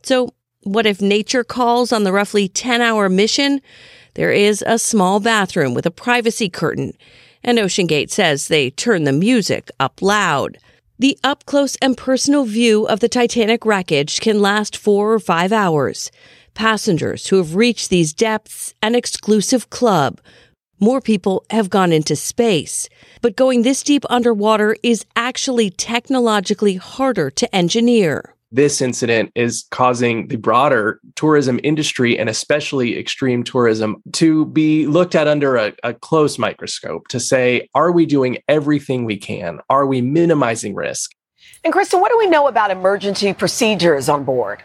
So, 0.04 0.30
What 0.63 0.86
if 0.86 1.02
nature 1.02 1.44
calls 1.44 1.91
on 1.91 2.04
the 2.04 2.12
roughly 2.13 2.48
10 2.48 2.82
hour 2.82 3.10
mission? 3.10 3.62
There 4.13 4.32
is 4.32 4.63
a 4.67 4.78
small 4.78 5.20
bathroom 5.20 5.74
with 5.74 5.88
a 5.88 5.91
privacy 5.91 6.50
curtain, 6.50 6.94
and 7.43 7.58
OceanGate 7.58 8.10
says 8.10 8.47
they 8.47 8.69
turn 8.69 9.04
the 9.04 9.12
music 9.12 9.69
up 9.80 10.01
loud. 10.01 10.58
The 10.99 11.17
up 11.23 11.45
close 11.45 11.75
and 11.77 11.97
personal 11.97 12.45
view 12.45 12.86
of 12.86 12.99
the 12.99 13.10
Titanic 13.10 13.65
wreckage 13.65 14.21
can 14.21 14.41
last 14.41 14.77
four 14.77 15.13
or 15.13 15.19
five 15.19 15.51
hours. 15.51 16.12
Passengers 16.54 17.27
who 17.27 17.38
have 17.38 17.56
reached 17.56 17.89
these 17.89 18.13
depths, 18.13 18.73
an 18.84 18.93
exclusive 18.93 19.69
club. 19.69 20.21
More 20.80 21.01
people 21.01 21.45
have 21.49 21.69
gone 21.69 21.91
into 21.91 22.15
space. 22.15 22.89
But 23.21 23.36
going 23.36 23.62
this 23.62 23.84
deep 23.84 24.04
underwater 24.10 24.75
is 24.84 25.06
actually 25.15 25.69
technologically 25.69 26.75
harder 26.75 27.30
to 27.32 27.56
engineer 27.56 28.36
this 28.51 28.81
incident 28.81 29.31
is 29.35 29.65
causing 29.71 30.27
the 30.27 30.35
broader 30.35 30.99
tourism 31.15 31.59
industry 31.63 32.19
and 32.19 32.29
especially 32.29 32.97
extreme 32.97 33.43
tourism 33.43 34.01
to 34.13 34.45
be 34.47 34.85
looked 34.87 35.15
at 35.15 35.27
under 35.27 35.55
a, 35.55 35.73
a, 35.83 35.93
close 35.93 36.37
microscope 36.37 37.07
to 37.07 37.19
say, 37.19 37.69
are 37.73 37.91
we 37.91 38.05
doing 38.05 38.37
everything 38.47 39.05
we 39.05 39.17
can? 39.17 39.59
Are 39.69 39.85
we 39.85 40.01
minimizing 40.01 40.75
risk? 40.75 41.11
And 41.63 41.71
Kristen, 41.71 42.01
what 42.01 42.11
do 42.11 42.17
we 42.17 42.27
know 42.27 42.47
about 42.47 42.71
emergency 42.71 43.33
procedures 43.33 44.09
on 44.09 44.23
board? 44.23 44.63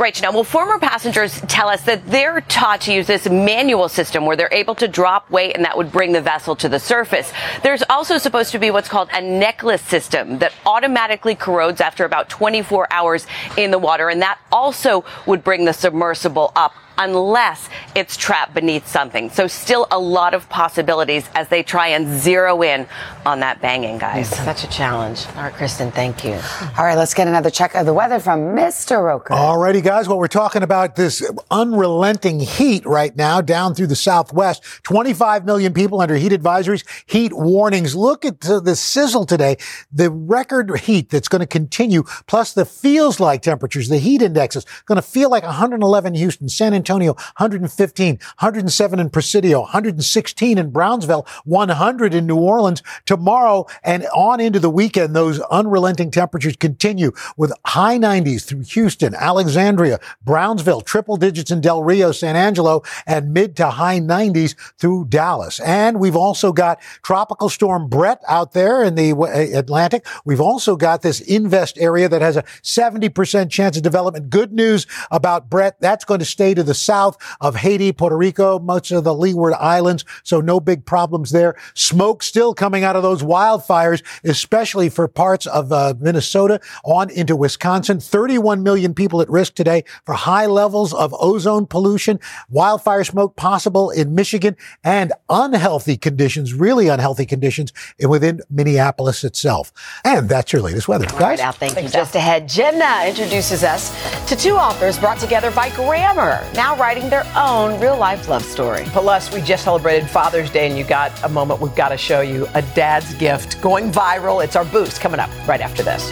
Right, 0.00 0.18
now, 0.22 0.32
well, 0.32 0.44
former 0.44 0.78
passengers 0.78 1.42
tell 1.42 1.68
us 1.68 1.82
that 1.82 2.06
they're 2.06 2.40
taught 2.40 2.80
to 2.82 2.92
use 2.94 3.06
this 3.06 3.28
manual 3.28 3.86
system 3.90 4.24
where 4.24 4.34
they're 4.34 4.48
able 4.50 4.74
to 4.76 4.88
drop 4.88 5.28
weight 5.28 5.54
and 5.54 5.66
that 5.66 5.76
would 5.76 5.92
bring 5.92 6.12
the 6.12 6.22
vessel 6.22 6.56
to 6.56 6.70
the 6.70 6.78
surface. 6.78 7.30
There's 7.62 7.82
also 7.90 8.16
supposed 8.16 8.50
to 8.52 8.58
be 8.58 8.70
what's 8.70 8.88
called 8.88 9.10
a 9.12 9.20
necklace 9.20 9.82
system 9.82 10.38
that 10.38 10.54
automatically 10.64 11.34
corrodes 11.34 11.82
after 11.82 12.06
about 12.06 12.30
24 12.30 12.90
hours 12.90 13.26
in 13.58 13.72
the 13.72 13.78
water, 13.78 14.08
and 14.08 14.22
that 14.22 14.38
also 14.50 15.04
would 15.26 15.44
bring 15.44 15.66
the 15.66 15.74
submersible 15.74 16.50
up 16.56 16.72
unless 17.00 17.68
it's 17.96 18.16
trapped 18.16 18.54
beneath 18.54 18.86
something. 18.86 19.30
So 19.30 19.46
still 19.46 19.88
a 19.90 19.98
lot 19.98 20.34
of 20.34 20.48
possibilities 20.50 21.28
as 21.34 21.48
they 21.48 21.62
try 21.62 21.88
and 21.88 22.20
zero 22.20 22.62
in 22.62 22.86
on 23.26 23.40
that 23.40 23.60
banging, 23.60 23.98
guys. 23.98 24.28
Such 24.28 24.64
a 24.64 24.68
challenge. 24.68 25.26
All 25.34 25.44
right, 25.44 25.52
Kristen, 25.52 25.90
thank 25.90 26.24
you. 26.24 26.34
All 26.78 26.84
right, 26.84 26.96
let's 26.96 27.14
get 27.14 27.26
another 27.26 27.50
check 27.50 27.74
of 27.74 27.86
the 27.86 27.94
weather 27.94 28.20
from 28.20 28.54
Mr. 28.54 29.02
Roker. 29.02 29.32
All 29.32 29.58
righty, 29.58 29.80
guys. 29.80 30.08
Well, 30.08 30.18
we're 30.18 30.28
talking 30.28 30.62
about 30.62 30.94
this 30.96 31.26
unrelenting 31.50 32.40
heat 32.40 32.84
right 32.84 33.16
now 33.16 33.40
down 33.40 33.74
through 33.74 33.86
the 33.86 33.96
southwest. 33.96 34.62
25 34.82 35.46
million 35.46 35.72
people 35.72 36.02
under 36.02 36.16
heat 36.16 36.32
advisories, 36.32 36.84
heat 37.06 37.32
warnings. 37.32 37.96
Look 37.96 38.26
at 38.26 38.40
the 38.40 38.76
sizzle 38.76 39.24
today. 39.24 39.56
The 39.90 40.10
record 40.10 40.80
heat 40.80 41.08
that's 41.08 41.28
going 41.28 41.40
to 41.40 41.46
continue, 41.46 42.02
plus 42.26 42.52
the 42.52 42.66
feels 42.66 43.20
like 43.20 43.40
temperatures, 43.40 43.88
the 43.88 43.98
heat 43.98 44.20
indexes, 44.20 44.66
going 44.84 44.96
to 44.96 45.02
feel 45.02 45.30
like 45.30 45.44
111 45.44 46.14
Houston, 46.14 46.50
San 46.50 46.74
Antonio. 46.74 46.89
Antonio, 46.90 47.12
115, 47.36 48.16
107 48.16 48.98
in 48.98 49.10
Presidio, 49.10 49.60
116 49.60 50.58
in 50.58 50.70
Brownsville, 50.70 51.24
100 51.44 52.14
in 52.14 52.26
New 52.26 52.36
Orleans. 52.36 52.82
Tomorrow 53.06 53.66
and 53.84 54.06
on 54.06 54.40
into 54.40 54.58
the 54.58 54.68
weekend, 54.68 55.14
those 55.14 55.38
unrelenting 55.52 56.10
temperatures 56.10 56.56
continue 56.56 57.12
with 57.36 57.52
high 57.64 57.96
90s 57.96 58.44
through 58.44 58.62
Houston, 58.62 59.14
Alexandria, 59.14 60.00
Brownsville, 60.24 60.80
triple 60.80 61.16
digits 61.16 61.52
in 61.52 61.60
Del 61.60 61.84
Rio, 61.84 62.10
San 62.10 62.34
Angelo, 62.34 62.82
and 63.06 63.32
mid 63.32 63.54
to 63.58 63.70
high 63.70 64.00
90s 64.00 64.56
through 64.76 65.06
Dallas. 65.10 65.60
And 65.60 66.00
we've 66.00 66.16
also 66.16 66.52
got 66.52 66.80
tropical 67.04 67.48
storm 67.48 67.88
Bret 67.88 68.20
out 68.26 68.52
there 68.52 68.82
in 68.82 68.96
the 68.96 69.12
uh, 69.12 69.56
Atlantic. 69.56 70.04
We've 70.24 70.40
also 70.40 70.74
got 70.74 71.02
this 71.02 71.20
invest 71.20 71.78
area 71.78 72.08
that 72.08 72.20
has 72.20 72.36
a 72.36 72.42
70% 72.64 73.48
chance 73.48 73.76
of 73.76 73.84
development. 73.84 74.28
Good 74.28 74.52
news 74.52 74.88
about 75.12 75.48
Bret. 75.48 75.80
That's 75.80 76.04
going 76.04 76.18
to 76.18 76.26
stay 76.26 76.52
to 76.54 76.64
the 76.64 76.79
south 76.80 77.16
of 77.40 77.56
Haiti, 77.56 77.92
Puerto 77.92 78.16
Rico, 78.16 78.58
much 78.58 78.90
of 78.90 79.04
the 79.04 79.14
Leeward 79.14 79.54
Islands. 79.54 80.04
So 80.22 80.40
no 80.40 80.60
big 80.60 80.84
problems 80.84 81.30
there. 81.30 81.56
Smoke 81.74 82.22
still 82.22 82.54
coming 82.54 82.84
out 82.84 82.96
of 82.96 83.02
those 83.02 83.22
wildfires, 83.22 84.02
especially 84.24 84.88
for 84.88 85.08
parts 85.08 85.46
of 85.46 85.72
uh, 85.72 85.94
Minnesota 85.98 86.60
on 86.84 87.10
into 87.10 87.36
Wisconsin. 87.36 88.00
31 88.00 88.62
million 88.62 88.94
people 88.94 89.20
at 89.20 89.28
risk 89.28 89.54
today 89.54 89.84
for 90.04 90.14
high 90.14 90.46
levels 90.46 90.92
of 90.92 91.14
ozone 91.18 91.66
pollution, 91.66 92.18
wildfire 92.48 93.04
smoke 93.04 93.36
possible 93.36 93.90
in 93.90 94.14
Michigan 94.14 94.56
and 94.84 95.12
unhealthy 95.28 95.96
conditions, 95.96 96.54
really 96.54 96.88
unhealthy 96.88 97.26
conditions 97.26 97.72
within 98.06 98.40
Minneapolis 98.50 99.24
itself. 99.24 99.72
And 100.04 100.28
that's 100.28 100.52
your 100.52 100.62
latest 100.62 100.88
weather. 100.88 101.06
Guys? 101.06 101.40
Right, 101.40 101.54
thank 101.54 101.74
Thanks, 101.74 101.92
you. 101.92 102.00
Just 102.00 102.14
ahead, 102.14 102.48
Jenna 102.48 103.04
introduces 103.06 103.64
us 103.64 103.90
to 104.28 104.36
two 104.36 104.56
authors 104.56 104.98
brought 104.98 105.18
together 105.18 105.50
by 105.50 105.70
Grammar. 105.70 106.44
Now 106.60 106.76
writing 106.76 107.08
their 107.08 107.26
own 107.34 107.80
real 107.80 107.96
life 107.96 108.28
love 108.28 108.44
story. 108.44 108.84
Plus, 108.88 109.32
we 109.32 109.40
just 109.40 109.64
celebrated 109.64 110.10
Father's 110.10 110.50
Day, 110.50 110.68
and 110.68 110.76
you 110.76 110.84
got 110.84 111.10
a 111.24 111.28
moment 111.30 111.58
we've 111.58 111.74
got 111.74 111.88
to 111.88 111.96
show 111.96 112.20
you 112.20 112.46
a 112.52 112.60
dad's 112.74 113.14
gift 113.14 113.62
going 113.62 113.90
viral. 113.90 114.44
It's 114.44 114.56
our 114.56 114.66
boost 114.66 115.00
coming 115.00 115.20
up 115.20 115.30
right 115.48 115.62
after 115.62 115.82
this. 115.82 116.10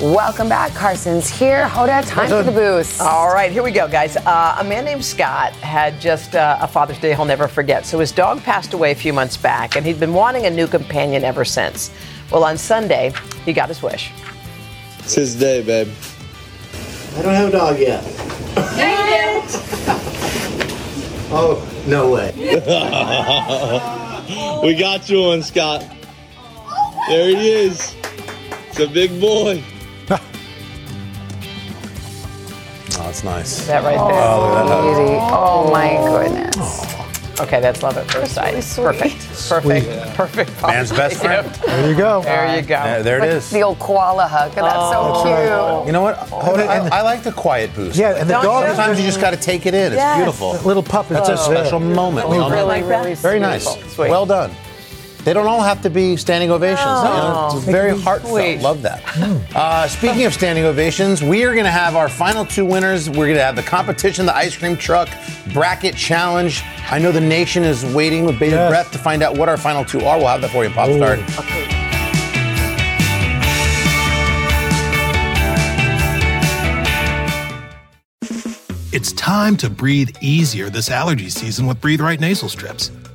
Welcome 0.00 0.48
back. 0.48 0.72
Carson's 0.72 1.30
here. 1.30 1.68
Hoda, 1.68 2.04
time 2.08 2.28
for 2.28 2.42
the 2.42 2.50
boost. 2.60 3.00
All 3.00 3.32
right, 3.32 3.52
here 3.52 3.62
we 3.62 3.70
go, 3.70 3.86
guys. 3.86 4.16
Uh, 4.16 4.56
a 4.58 4.64
man 4.64 4.84
named 4.84 5.04
Scott 5.04 5.52
had 5.52 6.00
just 6.00 6.34
uh, 6.34 6.58
a 6.60 6.66
Father's 6.66 6.98
Day 6.98 7.14
he'll 7.14 7.24
never 7.24 7.46
forget. 7.46 7.86
So 7.86 8.00
his 8.00 8.10
dog 8.10 8.42
passed 8.42 8.74
away 8.74 8.90
a 8.90 8.96
few 8.96 9.12
months 9.12 9.36
back, 9.36 9.76
and 9.76 9.86
he'd 9.86 10.00
been 10.00 10.14
wanting 10.14 10.46
a 10.46 10.50
new 10.50 10.66
companion 10.66 11.22
ever 11.22 11.44
since. 11.44 11.92
Well, 12.32 12.42
on 12.42 12.58
Sunday, 12.58 13.12
he 13.44 13.52
got 13.52 13.68
his 13.68 13.80
wish. 13.80 14.10
It's 15.04 15.14
his 15.16 15.36
day, 15.36 15.60
babe. 15.62 15.88
I 17.16 17.22
don't 17.22 17.34
have 17.34 17.50
a 17.50 17.52
dog 17.52 17.78
yet. 17.78 18.02
Yeah, 18.74 19.36
you 19.36 19.42
do. 19.42 19.48
oh, 21.30 21.62
no 21.86 22.10
way. 22.10 22.32
we 24.64 24.74
got 24.74 25.10
you 25.10 25.20
one, 25.20 25.42
Scott. 25.42 25.84
There 27.08 27.28
he 27.28 27.50
is. 27.50 27.94
It's 28.68 28.80
a 28.80 28.88
big 28.88 29.20
boy. 29.20 29.62
oh, 30.10 30.18
that's 32.96 33.22
nice. 33.24 33.66
That 33.66 33.84
right 33.84 33.92
there. 33.92 34.00
Oh, 34.00 35.66
oh 35.66 35.70
my 35.70 35.98
goodness. 35.98 36.56
Oh. 36.58 36.93
Oh. 37.38 37.44
Okay, 37.44 37.60
that's 37.60 37.82
love 37.82 37.96
at 37.96 38.10
first 38.10 38.34
sight. 38.34 38.54
Perfect. 38.54 39.18
Perfect. 39.48 39.86
Yeah. 39.86 40.14
Perfect. 40.16 40.62
Man's 40.62 40.90
best 40.90 41.20
friend. 41.20 41.46
There 41.46 41.90
you 41.90 41.96
go. 41.96 42.22
There 42.22 42.56
you 42.56 42.62
go. 42.62 42.74
Yeah, 42.74 43.02
there 43.02 43.22
it 43.22 43.28
is. 43.28 43.50
The 43.50 43.62
old 43.62 43.78
koala 43.78 44.26
hug. 44.26 44.52
That's 44.52 44.66
oh, 44.76 45.22
so 45.22 45.22
cute. 45.24 45.86
You 45.86 45.92
know 45.92 46.02
what? 46.02 46.28
Oh, 46.32 46.54
I, 46.54 46.98
I, 46.98 47.02
like 47.02 47.22
the 47.22 47.32
quiet 47.32 47.74
boost. 47.74 47.98
Yeah, 47.98 48.16
and 48.16 48.28
the 48.28 48.34
dog. 48.34 48.66
Sometimes 48.66 48.98
you 48.98 49.06
just 49.06 49.20
got 49.20 49.30
to 49.30 49.36
take 49.36 49.66
it 49.66 49.74
in. 49.74 49.92
It's 49.92 49.96
yes. 49.96 50.16
beautiful. 50.16 50.52
little 50.66 50.82
pup. 50.82 51.08
That's 51.08 51.28
a 51.28 51.36
special 51.36 51.80
moment. 51.80 52.26
Oh, 52.28 52.50
really, 52.50 52.82
really 52.82 53.14
Very 53.14 53.40
nice. 53.40 53.64
Sweet. 53.92 54.10
Well 54.10 54.26
done. 54.26 54.50
They 55.24 55.32
don't 55.32 55.46
all 55.46 55.62
have 55.62 55.80
to 55.82 55.90
be 55.90 56.16
standing 56.16 56.50
ovations. 56.50 56.84
No. 56.84 57.02
You 57.02 57.08
know, 57.08 57.50
it's 57.56 57.64
very 57.64 57.98
heartfelt. 57.98 58.34
Sweet. 58.34 58.60
Love 58.60 58.82
that. 58.82 59.02
Uh, 59.54 59.88
speaking 59.88 60.26
of 60.26 60.34
standing 60.34 60.64
ovations, 60.64 61.22
we 61.22 61.44
are 61.44 61.52
going 61.52 61.64
to 61.64 61.70
have 61.70 61.96
our 61.96 62.08
final 62.10 62.44
two 62.44 62.66
winners. 62.66 63.08
We're 63.08 63.26
going 63.26 63.36
to 63.36 63.42
have 63.42 63.56
the 63.56 63.62
competition, 63.62 64.26
the 64.26 64.36
ice 64.36 64.56
cream 64.56 64.76
truck 64.76 65.08
bracket 65.52 65.96
challenge. 65.96 66.62
I 66.90 66.98
know 66.98 67.10
the 67.10 67.20
nation 67.20 67.62
is 67.64 67.84
waiting 67.94 68.26
with 68.26 68.38
bated 68.38 68.54
yes. 68.54 68.70
breath 68.70 68.92
to 68.92 68.98
find 68.98 69.22
out 69.22 69.38
what 69.38 69.48
our 69.48 69.56
final 69.56 69.84
two 69.84 70.00
are. 70.00 70.18
We'll 70.18 70.26
have 70.26 70.42
that 70.42 70.50
for 70.50 70.64
you 70.64 70.68
in 70.68 70.72
Pop 70.72 70.90
Start. 70.90 71.18
Okay. 71.38 71.70
It's 78.92 79.12
time 79.12 79.56
to 79.56 79.70
breathe 79.70 80.10
easier 80.20 80.70
this 80.70 80.90
allergy 80.90 81.28
season 81.28 81.66
with 81.66 81.80
Breathe 81.80 82.00
Right 82.00 82.20
nasal 82.20 82.48
strips. 82.48 82.90